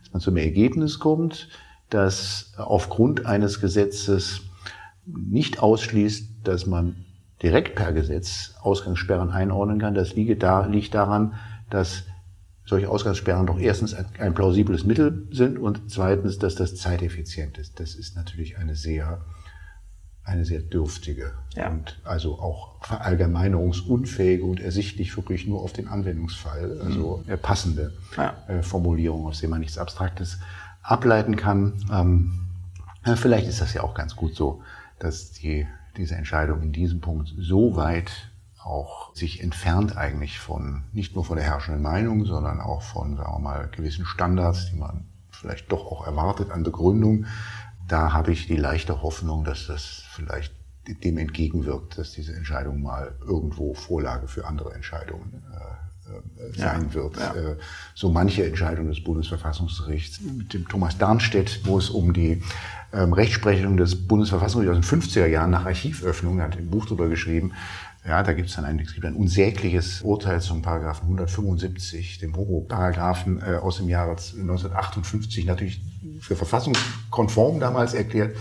[0.03, 1.49] dass man zum Ergebnis kommt,
[1.91, 4.43] dass aufgrund eines Gesetzes
[5.07, 7.05] nicht ausschließt, dass man
[7.43, 9.95] direkt per Gesetz Ausgangssperren einordnen kann.
[9.95, 11.35] Das liegt, da, liegt daran,
[11.69, 12.05] dass
[12.65, 17.79] solche Ausgangssperren doch erstens ein plausibles Mittel sind und zweitens, dass das zeiteffizient ist.
[17.79, 19.21] Das ist natürlich eine sehr
[20.27, 21.71] eine sehr dürftige ja.
[21.71, 27.39] und also auch verallgemeinerungsunfähige und ersichtlich wirklich nur auf den Anwendungsfall, also mhm.
[27.39, 28.35] passende ja.
[28.49, 30.39] äh, Formulierung, aus der man nichts Abstraktes
[30.83, 31.75] ableiten kann.
[31.93, 32.41] Ähm,
[33.15, 34.63] vielleicht ist das ja auch ganz gut so,
[34.99, 38.11] dass die, diese Entscheidung in diesem Punkt so weit
[38.65, 43.33] auch sich entfernt eigentlich von, nicht nur von der herrschenden Meinung, sondern auch von, sagen
[43.33, 47.27] wir mal, gewissen Standards, die man vielleicht doch auch erwartet an Begründung,
[47.87, 50.55] da habe ich die leichte Hoffnung, dass das vielleicht
[50.87, 56.95] dem entgegenwirkt, dass diese Entscheidung mal irgendwo Vorlage für andere Entscheidungen äh, äh sein ja,
[56.95, 57.17] wird.
[57.17, 57.35] Ja.
[57.35, 57.57] Äh,
[57.95, 62.43] so manche Entscheidung des Bundesverfassungsgerichts mit dem Thomas Darnstedt, wo es um die
[62.93, 67.09] ähm, Rechtsprechung des Bundesverfassungsgerichts aus den 50er Jahren nach Archivöffnung, er hat ein Buch darüber
[67.09, 67.53] geschrieben,
[68.07, 72.37] ja, da gibt es dann ein, es gibt ein unsägliches Urteil zum Paragraphen 175, dem
[72.37, 75.81] Horror-Paragraphen äh, aus dem Jahre 1958, natürlich
[76.21, 78.37] für verfassungskonform damals erklärt,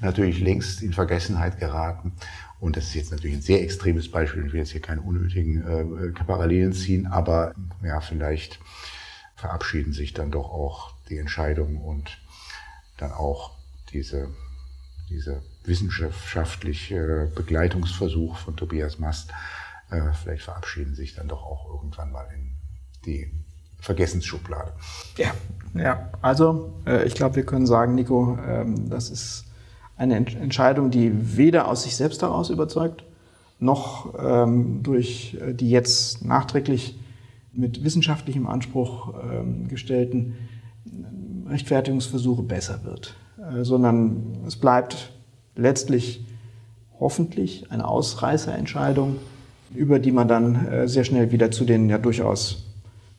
[0.00, 2.12] natürlich längst in Vergessenheit geraten.
[2.60, 4.46] Und das ist jetzt natürlich ein sehr extremes Beispiel.
[4.46, 8.58] Ich will jetzt hier keine unnötigen äh, Parallelen ziehen, aber ja, vielleicht
[9.36, 12.18] verabschieden sich dann doch auch die Entscheidungen und
[12.96, 13.52] dann auch
[13.92, 14.28] diese,
[15.08, 19.30] diese wissenschaftliche Begleitungsversuch von Tobias Mast.
[19.90, 22.56] Äh, vielleicht verabschieden sich dann doch auch irgendwann mal in
[23.04, 23.32] die
[23.88, 24.70] Vergessensschublade.
[25.16, 25.30] Ja,
[25.72, 26.10] ja.
[26.20, 29.46] Also äh, ich glaube, wir können sagen, Nico, ähm, das ist
[29.96, 33.04] eine Entscheidung, die weder aus sich selbst heraus überzeugt,
[33.58, 37.00] noch ähm, durch äh, die jetzt nachträglich
[37.54, 40.34] mit wissenschaftlichem Anspruch ähm, gestellten
[41.48, 43.16] Rechtfertigungsversuche besser wird,
[43.62, 45.12] sondern es bleibt
[45.56, 46.26] letztlich
[47.00, 49.16] hoffentlich eine Ausreißerentscheidung,
[49.74, 52.67] über die man dann sehr schnell wieder zu den ja durchaus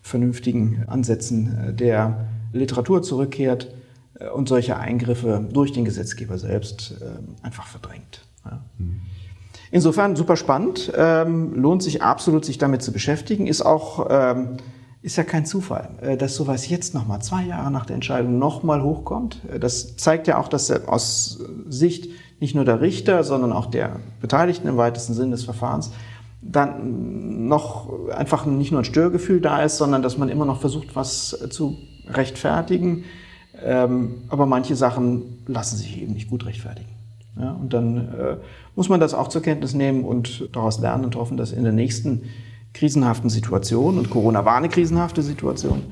[0.09, 3.73] vernünftigen Ansätzen äh, der Literatur zurückkehrt
[4.19, 8.21] äh, und solche Eingriffe durch den Gesetzgeber selbst äh, einfach verdrängt.
[9.69, 14.57] Insofern super spannend, ähm, lohnt sich absolut, sich damit zu beschäftigen, ist auch ähm,
[15.01, 19.41] ist ja kein Zufall, dass sowas jetzt nochmal zwei Jahre nach der Entscheidung nochmal hochkommt.
[19.57, 22.09] Das zeigt ja auch, dass aus Sicht
[22.41, 25.91] nicht nur der Richter, sondern auch der Beteiligten im weitesten Sinn des Verfahrens
[26.41, 30.95] dann noch einfach nicht nur ein Störgefühl da ist, sondern dass man immer noch versucht,
[30.95, 31.77] was zu
[32.07, 33.03] rechtfertigen.
[33.61, 36.89] Ähm, aber manche Sachen lassen sich eben nicht gut rechtfertigen.
[37.35, 38.37] Und dann äh,
[38.75, 41.71] muss man das auch zur Kenntnis nehmen und daraus lernen und hoffen, dass in der
[41.71, 42.23] nächsten
[42.73, 45.83] krisenhaften Situation, und Corona war eine krisenhafte Situation,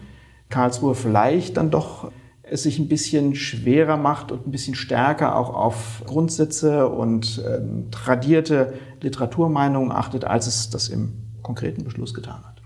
[0.49, 2.11] Karlsruhe vielleicht dann doch
[2.49, 7.59] es sich ein bisschen schwerer macht und ein bisschen stärker auch auf Grundsätze und äh,
[7.91, 12.57] tradierte Literaturmeinungen achtet, als es das im konkreten Beschluss getan hat.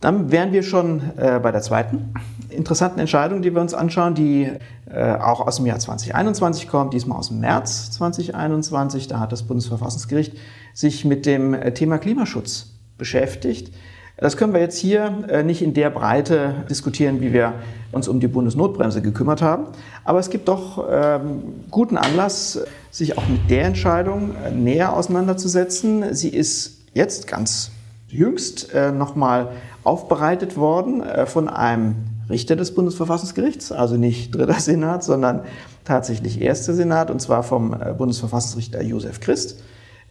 [0.00, 2.14] Dann wären wir schon äh, bei der zweiten
[2.50, 4.48] interessanten Entscheidung, die wir uns anschauen, die
[4.88, 9.08] äh, auch aus dem Jahr 2021 kommt, diesmal aus dem März 2021.
[9.08, 10.36] Da hat das Bundesverfassungsgericht
[10.72, 13.74] sich mit dem äh, Thema Klimaschutz beschäftigt.
[14.20, 17.54] Das können wir jetzt hier äh, nicht in der Breite diskutieren, wie wir
[17.92, 19.66] uns um die Bundesnotbremse gekümmert haben.
[20.04, 22.60] Aber es gibt doch ähm, guten Anlass,
[22.90, 26.14] sich auch mit der Entscheidung äh, näher auseinanderzusetzen.
[26.14, 27.70] Sie ist jetzt ganz
[28.08, 29.50] jüngst äh, nochmal
[29.84, 31.94] aufbereitet worden von einem
[32.28, 35.44] Richter des Bundesverfassungsgerichts, also nicht dritter Senat, sondern
[35.84, 39.62] tatsächlich erster Senat, und zwar vom Bundesverfassungsrichter Josef Christ.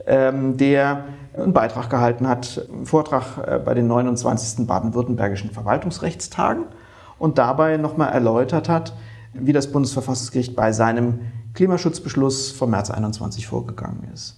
[0.08, 1.04] Ähm, der
[1.36, 4.66] einen Beitrag gehalten hat, einen Vortrag äh, bei den 29.
[4.66, 6.64] baden-württembergischen Verwaltungsrechtstagen
[7.20, 8.94] und dabei nochmal erläutert hat,
[9.34, 11.20] wie das Bundesverfassungsgericht bei seinem
[11.56, 14.38] Klimaschutzbeschluss vom März 21 vorgegangen ist.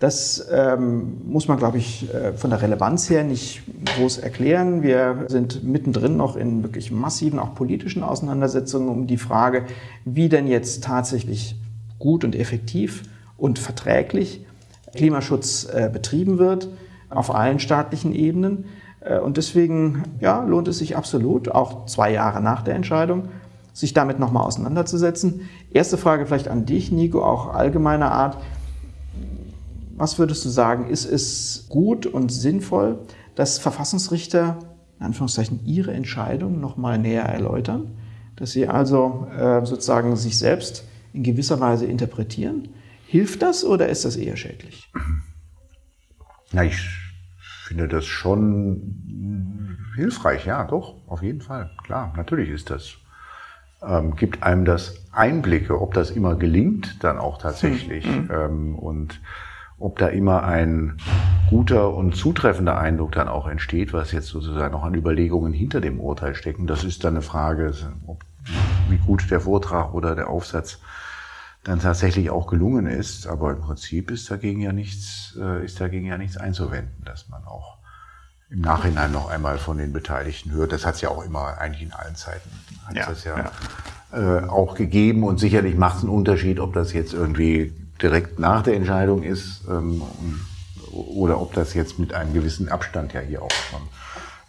[0.00, 3.62] Das ähm, muss man, glaube ich, äh, von der Relevanz her nicht
[3.96, 4.82] groß erklären.
[4.82, 9.64] Wir sind mittendrin noch in wirklich massiven, auch politischen Auseinandersetzungen um die Frage,
[10.04, 11.56] wie denn jetzt tatsächlich
[12.00, 13.04] gut und effektiv
[13.38, 14.44] und verträglich
[14.94, 16.68] Klimaschutz äh, betrieben wird
[17.14, 18.66] auf allen staatlichen Ebenen.
[19.00, 23.28] Äh, und deswegen ja, lohnt es sich absolut, auch zwei Jahre nach der Entscheidung,
[23.72, 25.48] sich damit nochmal auseinanderzusetzen.
[25.72, 28.38] Erste Frage vielleicht an dich, Nico, auch allgemeiner Art.
[29.96, 32.98] Was würdest du sagen, ist es gut und sinnvoll,
[33.36, 34.58] dass Verfassungsrichter
[34.98, 37.92] in Anführungszeichen ihre Entscheidung nochmal näher erläutern?
[38.36, 42.68] Dass sie also äh, sozusagen sich selbst in gewisser Weise interpretieren?
[43.14, 44.90] Hilft das oder ist das eher schädlich?
[46.50, 46.80] Na, ich
[47.62, 51.70] finde das schon hilfreich, ja, doch, auf jeden Fall.
[51.84, 52.94] Klar, natürlich ist das.
[53.80, 58.04] Ähm, gibt einem das Einblicke, ob das immer gelingt, dann auch tatsächlich.
[58.04, 58.30] Mhm.
[58.32, 59.20] Ähm, und
[59.78, 60.96] ob da immer ein
[61.50, 66.00] guter und zutreffender Eindruck dann auch entsteht, was jetzt sozusagen noch an Überlegungen hinter dem
[66.00, 67.74] Urteil stecken, das ist dann eine Frage,
[68.08, 68.24] ob,
[68.88, 70.80] wie gut der Vortrag oder der Aufsatz
[71.64, 73.26] dann tatsächlich auch gelungen ist.
[73.26, 77.44] Aber im Prinzip ist dagegen ja nichts, äh, ist dagegen ja nichts einzuwenden, dass man
[77.44, 77.78] auch
[78.50, 80.72] im Nachhinein noch einmal von den Beteiligten hört.
[80.72, 82.50] Das hat es ja auch immer eigentlich in allen Zeiten
[82.86, 83.50] hat ja, das ja,
[84.12, 84.38] ja.
[84.42, 88.62] Äh, auch gegeben und sicherlich macht es einen Unterschied, ob das jetzt irgendwie direkt nach
[88.62, 90.02] der Entscheidung ist ähm,
[90.92, 93.80] oder ob das jetzt mit einem gewissen Abstand ja hier auch schon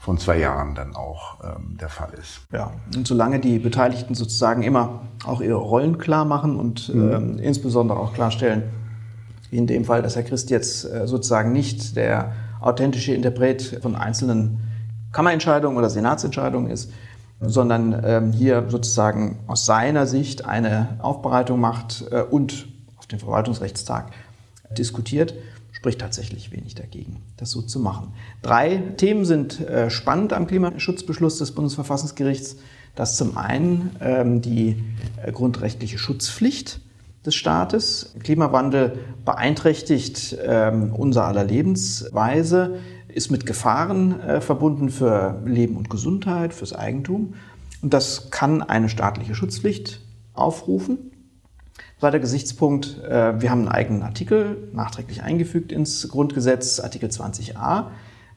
[0.06, 2.42] von zwei Jahren dann auch ähm, der Fall ist.
[2.54, 7.12] Ja, und solange die Beteiligten sozusagen immer auch ihre Rollen klar machen und mhm.
[7.12, 8.62] ähm, insbesondere auch klarstellen,
[9.50, 14.60] in dem Fall, dass Herr Christ jetzt äh, sozusagen nicht der authentische Interpret von einzelnen
[15.12, 16.92] Kammerentscheidungen oder Senatsentscheidungen ist,
[17.42, 24.12] sondern ähm, hier sozusagen aus seiner Sicht eine Aufbereitung macht äh, und auf dem Verwaltungsrechtstag
[24.78, 25.34] diskutiert
[25.86, 28.14] spricht tatsächlich wenig dagegen, das so zu machen.
[28.42, 32.56] Drei Themen sind äh, spannend am Klimaschutzbeschluss des Bundesverfassungsgerichts.
[32.96, 34.84] Das zum einen ähm, die
[35.24, 36.80] äh, grundrechtliche Schutzpflicht
[37.24, 38.16] des Staates.
[38.24, 46.56] Klimawandel beeinträchtigt ähm, unser aller Lebensweise, ist mit Gefahren äh, verbunden für Leben und Gesundheit,
[46.56, 47.36] fürs Eigentum.
[47.84, 50.02] Und das kann eine staatliche Schutzpflicht
[50.34, 51.12] aufrufen.
[52.00, 57.88] Zweiter Gesichtspunkt, äh, wir haben einen eigenen Artikel nachträglich eingefügt ins Grundgesetz, Artikel 20a,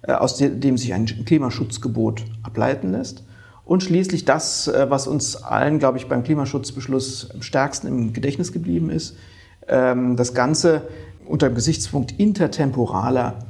[0.02, 3.24] äh, aus dem sich ein Klimaschutzgebot ableiten lässt.
[3.64, 8.52] Und schließlich das, äh, was uns allen, glaube ich, beim Klimaschutzbeschluss am stärksten im Gedächtnis
[8.52, 9.16] geblieben ist,
[9.66, 10.82] ähm, das Ganze
[11.26, 13.40] unter dem Gesichtspunkt intertemporaler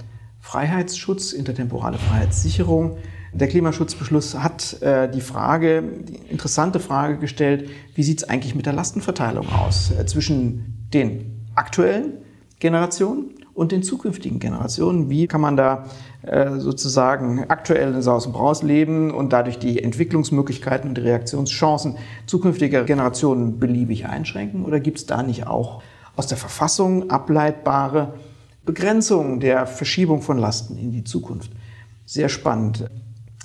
[0.40, 2.96] Freiheitsschutz, intertemporale Freiheitssicherung.
[3.32, 8.66] Der Klimaschutzbeschluss hat äh, die Frage, die interessante Frage gestellt, wie sieht es eigentlich mit
[8.66, 12.14] der Lastenverteilung aus äh, zwischen den aktuellen
[12.58, 15.10] Generationen und den zukünftigen Generationen.
[15.10, 15.84] Wie kann man da
[16.22, 21.96] äh, sozusagen aktuell in Saus und Braus leben und dadurch die Entwicklungsmöglichkeiten und die Reaktionschancen
[22.26, 24.64] zukünftiger Generationen beliebig einschränken?
[24.64, 25.82] Oder gibt es da nicht auch
[26.16, 28.14] aus der Verfassung ableitbare
[28.64, 31.50] Begrenzung der Verschiebung von Lasten in die Zukunft.
[32.04, 32.90] Sehr spannend.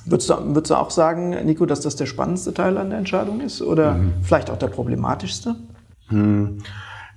[0.06, 3.42] Würdest du, würdest du auch sagen, Nico, dass das der spannendste Teil an der Entscheidung
[3.42, 4.14] ist oder mhm.
[4.22, 5.56] vielleicht auch der problematischste?
[6.08, 6.60] Hm.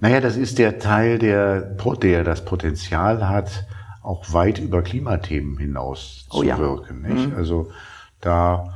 [0.00, 3.66] Naja, das ist der Teil, der, der das Potenzial hat,
[4.02, 6.58] auch weit über Klimathemen hinaus oh, zu ja.
[6.58, 7.02] wirken.
[7.02, 7.30] Nicht?
[7.30, 7.36] Mhm.
[7.36, 7.70] Also
[8.20, 8.72] da,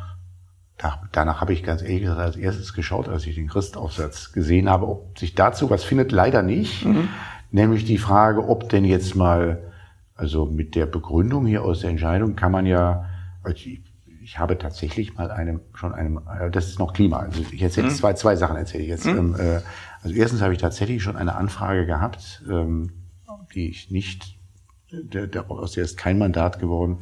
[0.76, 4.68] da, danach habe ich ganz ehrlich gesagt als erstes geschaut, als ich den Christaufsatz gesehen
[4.68, 6.10] habe, ob sich dazu was findet.
[6.10, 6.84] Leider nicht.
[6.84, 7.08] Mhm.
[7.52, 9.60] Nämlich die Frage, ob denn jetzt mal,
[10.14, 13.04] also mit der Begründung hier aus der Entscheidung kann man ja,
[13.42, 13.82] also ich,
[14.30, 17.88] ich habe tatsächlich mal einem, schon einem, äh, das ist noch Klima, also ich erzähle
[17.88, 17.94] mhm.
[17.94, 19.04] zwei, zwei Sachen erzähle ich jetzt.
[19.04, 19.34] Mhm.
[19.40, 19.62] Ähm,
[20.04, 22.92] also erstens habe ich tatsächlich schon eine Anfrage gehabt, ähm,
[23.52, 24.38] die ich nicht,
[24.92, 26.98] der, der, aus der ist kein Mandat geworden,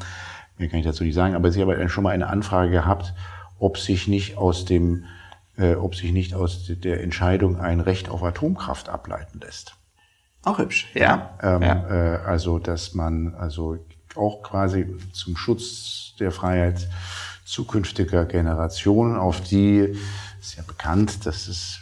[0.57, 3.13] mehr kann ich dazu nicht sagen, aber sie habe schon mal eine Anfrage gehabt,
[3.59, 5.05] ob sich nicht aus dem,
[5.59, 9.77] äh, ob sich nicht aus der Entscheidung ein Recht auf Atomkraft ableiten lässt.
[10.45, 11.37] Auch hübsch, ja.
[11.43, 11.89] Ähm, ja.
[11.91, 13.85] Äh, also, dass man also
[14.17, 16.89] auch quasi zum Schutz der Freiheit
[17.45, 19.97] zukünftiger Generationen, auf die
[20.41, 21.81] ist ja bekannt, dass es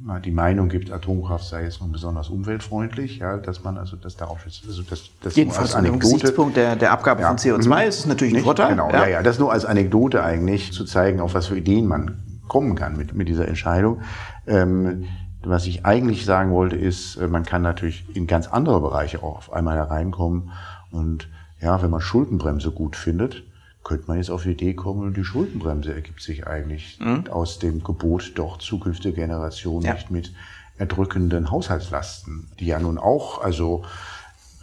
[0.00, 4.16] mal die Meinung gibt, Atomkraft sei jetzt nun besonders umweltfreundlich, ja, dass man also das
[4.16, 4.64] darauf schützt.
[4.66, 7.28] Also das, das Jedenfalls an dem Gesichtspunkt der, der Abgabe ja.
[7.28, 7.88] von CO2 mhm.
[7.88, 8.70] ist natürlich ein Vorteil.
[8.70, 9.02] Genau, ja.
[9.02, 12.74] ja, ja, das nur als Anekdote eigentlich zu zeigen, auf was für Ideen man kommen
[12.74, 14.02] kann mit, mit dieser Entscheidung.
[14.46, 15.04] Ähm,
[15.44, 19.36] was ich eigentlich sagen wollte, ist, äh, man kann natürlich in ganz andere Bereiche auch
[19.36, 20.50] auf einmal hereinkommen.
[20.90, 21.28] Und
[21.62, 23.44] ja, wenn man Schuldenbremse gut findet,
[23.84, 27.28] könnte man jetzt auf die Idee kommen, die Schuldenbremse ergibt sich eigentlich mhm.
[27.30, 29.94] aus dem Gebot, doch zukünftige Generationen ja.
[29.94, 30.32] nicht mit
[30.78, 33.84] erdrückenden Haushaltslasten, die ja nun auch, also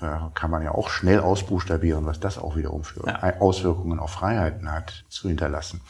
[0.01, 3.39] äh, kann man ja auch schnell ausbuchstabieren, was das auch wiederum für ja.
[3.39, 5.81] Auswirkungen auf Freiheiten hat, zu hinterlassen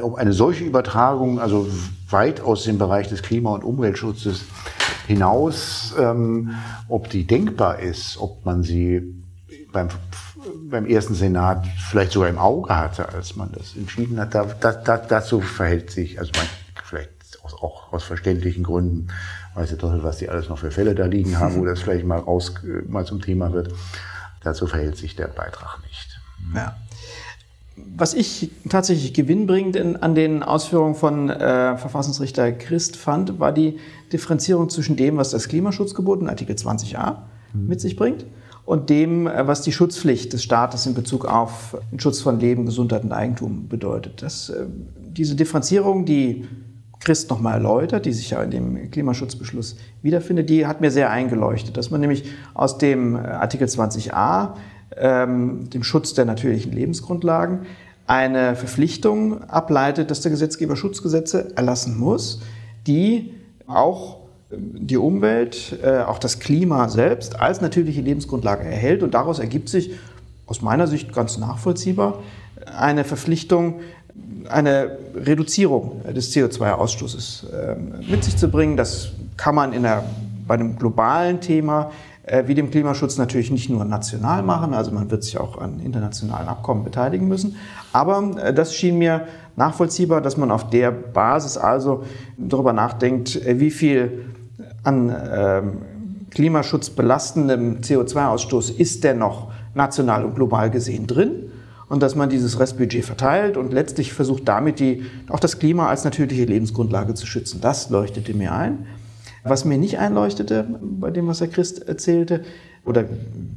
[0.00, 1.68] ob eine solche Übertragung, also
[2.08, 4.44] weit aus dem Bereich des Klima- und Umweltschutzes
[5.06, 6.54] hinaus, ähm,
[6.88, 9.02] ob die denkbar ist, ob man sie
[9.72, 9.88] beim,
[10.68, 14.34] beim ersten Senat vielleicht sogar im Auge hatte, als man das entschieden hat.
[14.34, 16.46] Da, da, da, dazu verhält sich, also man
[16.84, 17.10] vielleicht
[17.42, 19.08] aus, auch aus verständlichen Gründen,
[19.54, 22.04] weiß ja doch, was die alles noch für Fälle da liegen haben, wo das vielleicht
[22.04, 22.54] mal raus,
[22.88, 23.72] mal zum Thema wird.
[24.42, 26.20] Dazu verhält sich der Beitrag nicht.
[26.54, 26.76] Ja.
[27.96, 33.78] Was ich tatsächlich gewinnbringend in, an den Ausführungen von äh, Verfassungsrichter Christ fand, war die
[34.12, 37.16] Differenzierung zwischen dem, was das Klimaschutzgebot in Artikel 20a
[37.52, 37.68] mhm.
[37.68, 38.26] mit sich bringt
[38.64, 42.66] und dem, äh, was die Schutzpflicht des Staates in Bezug auf den Schutz von Leben,
[42.66, 44.22] Gesundheit und Eigentum bedeutet.
[44.22, 46.46] Das, äh, diese Differenzierung, die
[47.00, 51.76] Christ nochmal erläutert, die sich ja in dem Klimaschutzbeschluss wiederfindet, die hat mir sehr eingeleuchtet,
[51.76, 54.54] dass man nämlich aus dem äh, Artikel 20a
[54.96, 57.60] ähm, dem Schutz der natürlichen Lebensgrundlagen
[58.06, 62.40] eine Verpflichtung ableitet, dass der Gesetzgeber Schutzgesetze erlassen muss,
[62.86, 63.34] die
[63.66, 64.21] auch
[64.56, 69.02] die Umwelt, äh, auch das Klima selbst als natürliche Lebensgrundlage erhält.
[69.02, 69.92] Und daraus ergibt sich
[70.46, 72.18] aus meiner Sicht ganz nachvollziehbar
[72.76, 73.80] eine Verpflichtung,
[74.48, 78.76] eine Reduzierung des CO2-Ausstoßes ähm, mit sich zu bringen.
[78.76, 80.04] Das kann man in der,
[80.46, 81.90] bei einem globalen Thema
[82.24, 85.80] äh, wie dem Klimaschutz natürlich nicht nur national machen, also man wird sich auch an
[85.80, 87.56] internationalen Abkommen beteiligen müssen.
[87.92, 89.26] Aber äh, das schien mir
[89.56, 92.04] nachvollziehbar, dass man auf der Basis also
[92.38, 94.24] darüber nachdenkt, wie viel
[94.82, 95.72] an ähm,
[96.30, 101.50] Klimaschutz belastendem CO2-Ausstoß ist denn noch national und global gesehen drin
[101.88, 106.04] und dass man dieses Restbudget verteilt und letztlich versucht damit die, auch das Klima als
[106.04, 107.60] natürliche Lebensgrundlage zu schützen.
[107.60, 108.86] Das leuchtete mir ein.
[109.44, 112.44] Was mir nicht einleuchtete bei dem, was Herr Christ erzählte
[112.84, 113.04] oder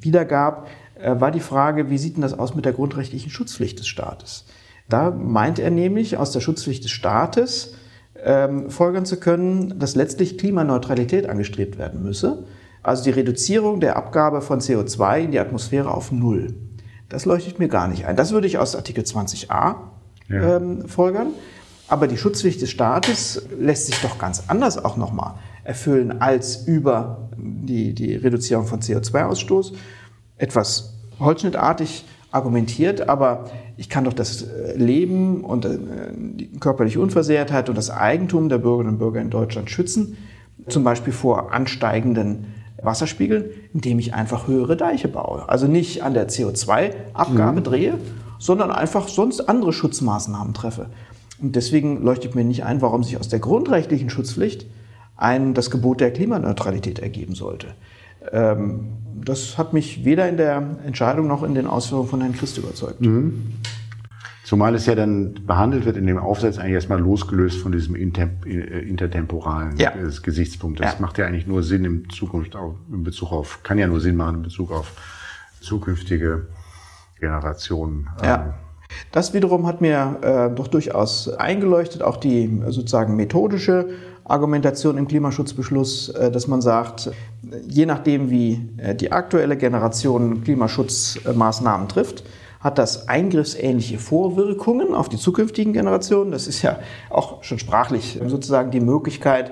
[0.02, 0.68] wiedergab,
[1.00, 4.46] äh, war die Frage, wie sieht denn das aus mit der grundrechtlichen Schutzpflicht des Staates?
[4.90, 7.76] Da meint er nämlich, aus der Schutzpflicht des Staates
[8.24, 12.46] ähm, folgern zu können, dass letztlich Klimaneutralität angestrebt werden müsse.
[12.84, 16.54] Also die Reduzierung der Abgabe von CO2 in die Atmosphäre auf Null.
[17.10, 18.16] Das leuchtet mir gar nicht ein.
[18.16, 19.76] Das würde ich aus Artikel 20a ja.
[20.30, 21.28] ähm, folgern.
[21.88, 27.30] Aber die Schutzpflicht des Staates lässt sich doch ganz anders auch nochmal erfüllen als über
[27.38, 29.74] die, die Reduzierung von CO2-Ausstoß.
[30.38, 33.46] Etwas holzschnittartig argumentiert, aber
[33.78, 35.78] ich kann doch das äh, Leben und äh,
[36.16, 40.18] die körperliche Unversehrtheit und das Eigentum der Bürgerinnen und Bürger in Deutschland schützen,
[40.68, 42.46] zum Beispiel vor ansteigenden
[42.82, 45.48] Wasserspiegeln, indem ich einfach höhere Deiche baue.
[45.50, 47.64] Also nicht an der CO2-Abgabe mhm.
[47.64, 47.94] drehe,
[48.40, 50.88] sondern einfach sonst andere Schutzmaßnahmen treffe.
[51.42, 54.66] Und deswegen leuchtet mir nicht ein, warum sich aus der grundrechtlichen Schutzpflicht
[55.18, 57.68] ein, das Gebot der Klimaneutralität ergeben sollte.
[58.32, 58.92] Ähm,
[59.24, 63.02] das hat mich weder in der Entscheidung noch in den Ausführungen von Herrn Christ überzeugt.
[63.02, 63.54] Mhm.
[64.44, 68.80] Zumal es ja dann behandelt wird in dem Aufsatz eigentlich erstmal losgelöst von diesem äh,
[68.82, 69.92] intertemporalen ja.
[70.22, 70.80] Gesichtspunkt.
[70.80, 71.00] Das ja.
[71.00, 74.16] macht ja eigentlich nur Sinn in Zukunft auch in Bezug auf, kann ja nur Sinn
[74.16, 74.94] machen in Bezug auf
[75.62, 76.48] zukünftige
[77.20, 78.08] Generationen.
[78.24, 78.36] Ja.
[78.36, 78.54] Ähm,
[79.12, 83.90] das wiederum hat mir äh, doch durchaus eingeleuchtet, auch die sozusagen methodische
[84.26, 87.12] Argumentation im Klimaschutzbeschluss, äh, dass man sagt,
[87.68, 92.24] je nachdem, wie äh, die aktuelle Generation Klimaschutzmaßnahmen trifft,
[92.60, 96.32] hat das eingriffsähnliche Vorwirkungen auf die zukünftigen Generationen.
[96.32, 96.80] Das ist ja
[97.12, 99.52] auch schon sprachlich sozusagen die Möglichkeit,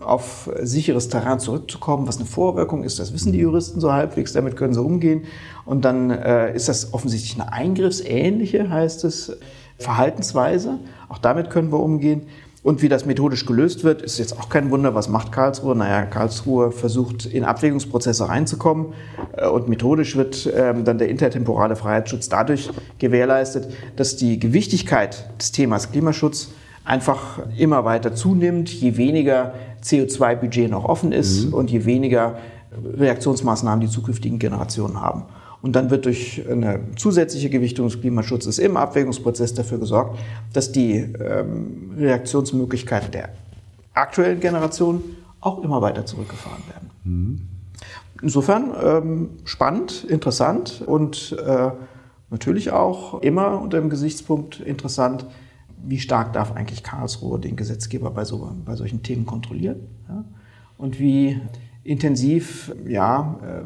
[0.00, 2.08] auf sicheres Terrain zurückzukommen.
[2.08, 5.26] Was eine Vorwirkung ist, das wissen die Juristen so halbwegs, damit können sie umgehen.
[5.66, 9.36] Und dann äh, ist das offensichtlich eine eingriffsähnliche, heißt es,
[9.78, 10.78] Verhaltensweise.
[11.10, 12.22] Auch damit können wir umgehen.
[12.66, 14.92] Und wie das methodisch gelöst wird, ist jetzt auch kein Wunder.
[14.92, 15.76] Was macht Karlsruhe?
[15.76, 18.86] Naja, Karlsruhe versucht in Abwägungsprozesse reinzukommen
[19.36, 25.52] äh, und methodisch wird ähm, dann der intertemporale Freiheitsschutz dadurch gewährleistet, dass die Gewichtigkeit des
[25.52, 26.48] Themas Klimaschutz
[26.84, 29.54] einfach immer weiter zunimmt, je weniger
[29.84, 31.54] CO2-Budget noch offen ist mhm.
[31.54, 32.38] und je weniger
[32.98, 35.22] Reaktionsmaßnahmen die zukünftigen Generationen haben.
[35.66, 40.16] Und dann wird durch eine zusätzliche Gewichtung des Klimaschutzes im Abwägungsprozess dafür gesorgt,
[40.52, 43.30] dass die ähm, Reaktionsmöglichkeiten der
[43.92, 45.02] aktuellen Generation
[45.40, 46.90] auch immer weiter zurückgefahren werden.
[47.02, 47.48] Mhm.
[48.22, 51.70] Insofern ähm, spannend, interessant und äh,
[52.30, 55.26] natürlich auch immer unter dem Gesichtspunkt interessant,
[55.84, 60.24] wie stark darf eigentlich Karlsruhe den Gesetzgeber bei, so, bei solchen Themen kontrollieren ja?
[60.78, 61.40] und wie
[61.82, 63.64] intensiv ja, äh,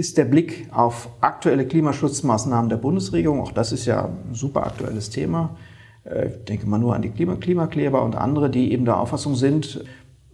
[0.00, 3.42] ist der Blick auf aktuelle Klimaschutzmaßnahmen der Bundesregierung.
[3.42, 5.56] Auch das ist ja ein super aktuelles Thema.
[6.04, 9.34] Äh, ich denke mal nur an die Klima Klimakleber und andere, die eben der Auffassung
[9.34, 9.84] sind,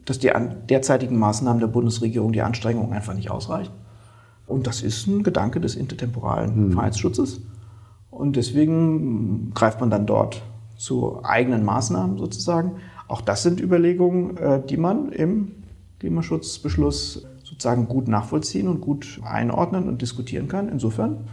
[0.04, 0.30] dass die
[0.70, 3.72] derzeitigen Maßnahmen der Bundesregierung die Anstrengungen einfach nicht ausreichen.
[4.46, 6.72] Und das ist ein Gedanke des intertemporalen mhm.
[6.72, 7.40] Freiheitsschutzes.
[8.12, 10.42] Und deswegen greift man dann dort
[10.76, 12.76] zu eigenen Maßnahmen sozusagen.
[13.08, 15.56] Auch das sind Überlegungen, äh, die man im
[15.98, 17.26] Klimaschutzbeschluss
[17.56, 20.68] sozusagen gut nachvollziehen und gut einordnen und diskutieren kann.
[20.68, 21.24] Insofern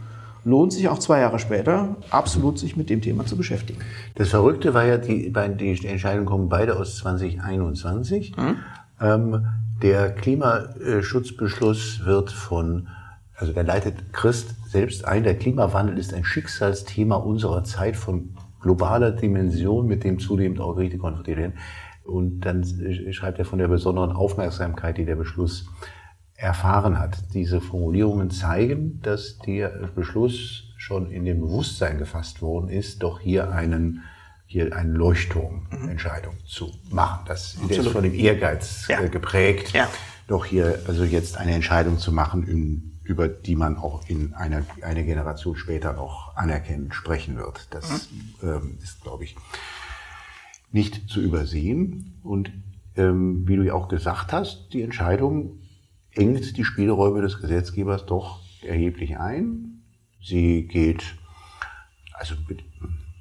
[0.44, 3.80] lohnt sich auch zwei Jahre später absolut sich mit dem Thema zu beschäftigen.
[4.14, 8.36] Das Verrückte war ja, die, die Entscheidungen kommen beide aus 2021.
[8.36, 8.56] Mhm.
[9.00, 9.46] Ähm,
[9.82, 12.88] der Klimaschutzbeschluss wird von,
[13.36, 19.10] also der leitet Christ selbst ein, der Klimawandel ist ein Schicksalsthema unserer Zeit von globaler
[19.10, 21.52] Dimension, mit dem zunehmend auch Gerichte konfrontiert
[22.04, 22.64] Und dann
[23.12, 25.66] schreibt er von der besonderen Aufmerksamkeit, die der Beschluss
[26.44, 27.16] erfahren hat.
[27.32, 33.50] Diese Formulierungen zeigen, dass der Beschluss schon in dem Bewusstsein gefasst worden ist, doch hier
[33.50, 34.02] einen
[34.46, 36.46] hier eine Leuchtturmentscheidung mhm.
[36.46, 37.24] zu machen.
[37.26, 39.00] Das der ist von dem Ehrgeiz ja.
[39.00, 39.88] Äh, geprägt, ja.
[40.28, 44.62] doch hier also jetzt eine Entscheidung zu machen, in, über die man auch in einer
[44.82, 47.68] eine Generation später noch anerkennend sprechen wird.
[47.70, 48.10] Das
[48.42, 48.48] mhm.
[48.48, 49.34] ähm, ist, glaube ich,
[50.70, 52.20] nicht zu übersehen.
[52.22, 52.52] Und
[52.96, 55.58] ähm, wie du ja auch gesagt hast, die Entscheidung
[56.14, 59.82] engt die Spielräume des Gesetzgebers doch erheblich ein.
[60.22, 61.04] Sie geht,
[62.14, 62.62] also mit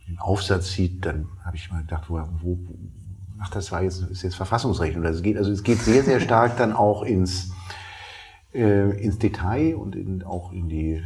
[0.07, 2.57] den Aufsatz sieht, dann habe ich mal gedacht, wo, wo
[3.39, 4.95] ach, das war jetzt, ist jetzt Verfassungsrecht.
[4.95, 7.51] Und es geht, also es geht sehr, sehr stark dann auch ins,
[8.53, 11.01] äh, ins Detail und in, auch in die,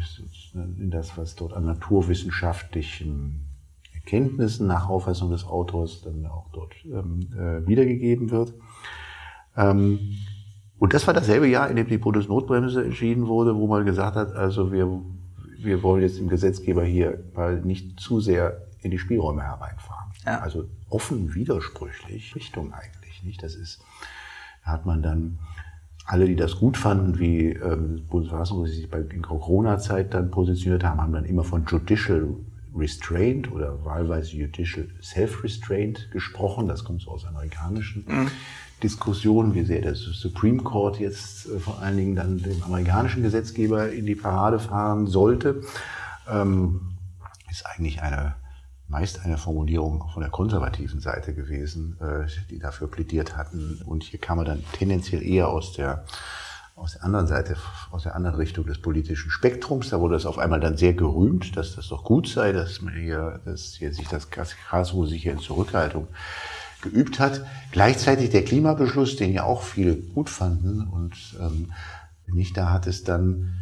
[0.54, 3.48] in das, was dort an naturwissenschaftlichen
[3.94, 8.54] Erkenntnissen nach Auffassung des Autors dann auch dort ähm, äh, wiedergegeben wird.
[9.56, 10.00] Ähm,
[10.80, 14.36] und das war dasselbe Jahr, in dem die Bundesnotbremse entschieden wurde, wo man gesagt hat,
[14.36, 15.02] also wir,
[15.60, 20.12] wir wollen jetzt im Gesetzgeber hier mal nicht zu sehr in die Spielräume hereinfahren.
[20.26, 20.40] Ja.
[20.40, 23.42] Also offen widersprüchlich Richtung eigentlich, nicht?
[23.42, 23.82] Das ist,
[24.64, 25.40] da hat man dann
[26.06, 31.02] alle, die das gut fanden, wie ähm, Bundesverfassung sich bei, in Corona-Zeit dann positioniert haben,
[31.02, 32.36] haben dann immer von Judicial
[32.74, 36.68] Restraint oder wahlweise Judicial Self-Restraint gesprochen.
[36.68, 38.32] Das kommt so aus amerikanischen mhm.
[38.84, 43.92] Diskussionen, wie sehr der Supreme Court jetzt äh, vor allen Dingen dann dem amerikanischen Gesetzgeber
[43.92, 45.62] in die Parade fahren sollte,
[46.30, 46.98] ähm,
[47.50, 48.36] ist eigentlich eine
[48.90, 53.82] meist eine Formulierung von der konservativen Seite gewesen, äh, die dafür plädiert hatten.
[53.86, 56.06] Und hier kam er dann tendenziell eher aus der
[56.76, 57.58] aus der anderen Seite,
[57.90, 59.90] aus der anderen Richtung des politischen Spektrums.
[59.90, 62.94] Da wurde es auf einmal dann sehr gerühmt, dass das doch gut sei, dass man
[62.94, 66.08] hier, dass hier sich das Karlsruhe sich hier in Zurückhaltung
[66.82, 67.46] geübt hat.
[67.72, 71.72] Gleichzeitig der Klimabeschluss, den ja auch viele gut fanden und ähm,
[72.28, 73.54] nicht da hat es dann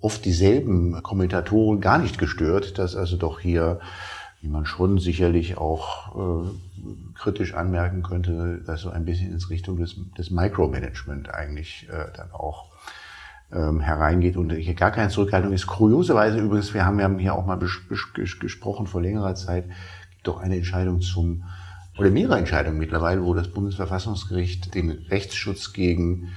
[0.00, 3.80] oft dieselben Kommentatoren gar nicht gestört, dass also doch hier
[4.40, 6.48] wie man schon sicherlich auch äh,
[7.14, 12.30] kritisch anmerken könnte, dass so ein bisschen ins Richtung des, des Micromanagement eigentlich äh, dann
[12.30, 12.66] auch
[13.52, 15.66] ähm, hereingeht und hier gar keine Zurückhaltung ist.
[15.66, 17.80] Kurioserweise übrigens, wir haben ja hier auch mal bes
[18.14, 19.64] bes gesprochen vor längerer Zeit,
[20.10, 21.44] gibt doch eine Entscheidung zum,
[21.98, 26.28] oder mehrere Entscheidungen mittlerweile, wo das Bundesverfassungsgericht den Rechtsschutz gegen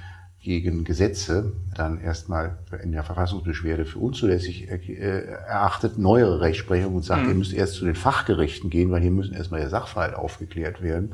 [0.43, 7.23] gegen Gesetze dann erstmal in der Verfassungsbeschwerde für unzulässig äh, erachtet, neuere Rechtsprechung und sagt,
[7.23, 7.29] mhm.
[7.29, 11.13] ihr müsst erst zu den Fachgerichten gehen, weil hier müssen erstmal der Sachverhalt aufgeklärt werden.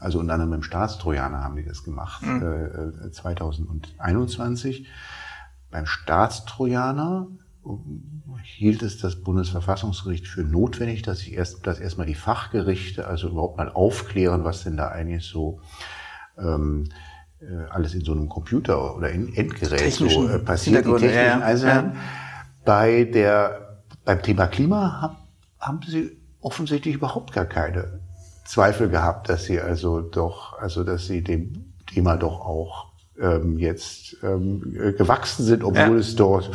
[0.00, 3.06] Also unter anderem im Staatstrojaner haben die das gemacht, mhm.
[3.06, 4.88] äh, 2021.
[5.70, 7.28] Beim Staatstrojaner
[8.42, 13.56] hielt es das Bundesverfassungsgericht für notwendig, dass sich erst, dass erstmal die Fachgerichte also überhaupt
[13.56, 15.60] mal aufklären, was denn da eigentlich so
[16.38, 16.88] ähm,
[17.40, 21.40] äh, alles in so einem Computer oder in Endgerät so äh, passiert, die technischen ja,
[21.40, 21.92] Einzelheiten.
[21.94, 22.00] Ja.
[22.64, 25.16] Bei der, beim Thema Klima haben,
[25.60, 28.00] haben Sie offensichtlich überhaupt gar keine
[28.44, 34.16] Zweifel gehabt, dass Sie also doch, also dass Sie dem Thema doch auch ähm, jetzt
[34.22, 34.60] ähm,
[34.96, 35.96] gewachsen sind, obwohl ja.
[35.96, 36.50] es dort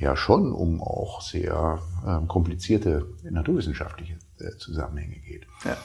[0.00, 5.46] ja schon um auch sehr ähm, komplizierte naturwissenschaftliche äh, Zusammenhänge geht.
[5.64, 5.76] Ja.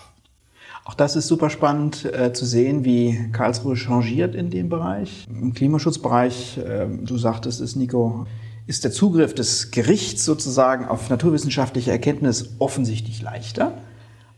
[0.86, 5.28] Auch das ist super spannend äh, zu sehen, wie Karlsruhe changiert in dem Bereich.
[5.30, 8.26] Im Klimaschutzbereich, äh, du sagtest es, Nico,
[8.68, 13.78] ist der Zugriff des Gerichts sozusagen auf naturwissenschaftliche Erkenntnis offensichtlich leichter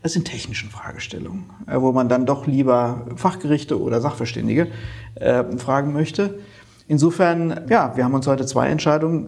[0.02, 4.68] als in technischen Fragestellungen, äh, wo man dann doch lieber Fachgerichte oder Sachverständige
[5.16, 6.40] äh, fragen möchte.
[6.88, 9.28] Insofern, ja, wir haben uns heute zwei Entscheidungen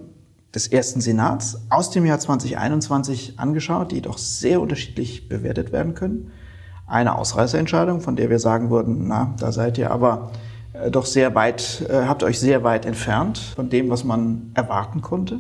[0.54, 6.32] des ersten Senats aus dem Jahr 2021 angeschaut, die doch sehr unterschiedlich bewertet werden können
[6.90, 10.32] eine Ausreißerentscheidung, von der wir sagen würden, na, da seid ihr aber
[10.74, 15.02] äh, doch sehr weit, äh, habt euch sehr weit entfernt von dem, was man erwarten
[15.02, 15.40] konnte.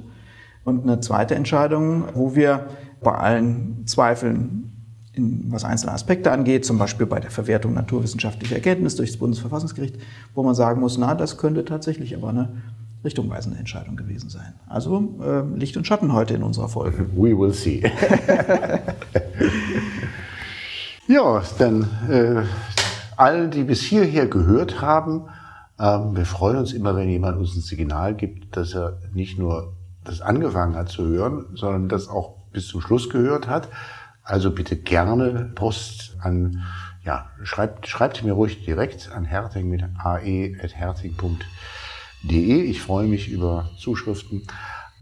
[0.64, 2.68] Und eine zweite Entscheidung, wo wir
[3.01, 4.74] bei allen Zweifeln,
[5.14, 9.95] in, was einzelne Aspekte angeht, zum Beispiel bei der Verwertung naturwissenschaftlicher Erkenntnis durch das Bundesverfassungsgericht,
[10.36, 12.49] wo man sagen muss, na, das könnte tatsächlich aber eine
[13.04, 14.54] richtungweisende Entscheidung gewesen sein.
[14.68, 17.10] Also äh, Licht und Schatten heute in unserer Folge.
[17.16, 17.84] We will see.
[21.10, 22.43] Ja, dann äh,
[23.18, 25.28] allen, die bis hierher gehört haben,
[25.80, 29.74] ähm, wir freuen uns immer, wenn jemand uns ein Signal gibt, dass er nicht nur
[30.04, 33.70] das angefangen hat zu hören, sondern das auch bis zum Schluss gehört hat.
[34.22, 36.62] Also bitte gerne Post an,
[37.04, 41.39] ja, schreibt, schreibt mir ruhig direkt an herting mit ae.herting.de.
[42.28, 44.43] Ich freue mich über Zuschriften.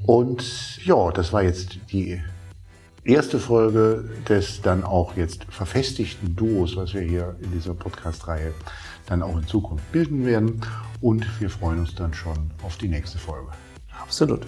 [0.05, 2.21] Und ja, das war jetzt die
[3.03, 8.53] erste Folge des dann auch jetzt verfestigten Duos, was wir hier in dieser Podcast-Reihe
[9.07, 10.61] dann auch in Zukunft bilden werden.
[11.01, 13.49] Und wir freuen uns dann schon auf die nächste Folge.
[13.99, 14.45] Absolut.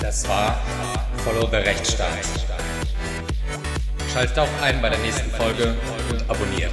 [0.00, 0.60] Das war
[1.18, 2.67] Follow the Rechtsstaat.
[4.18, 5.76] Schaltet auch ein bei der nächsten Folge
[6.10, 6.72] und abonniert.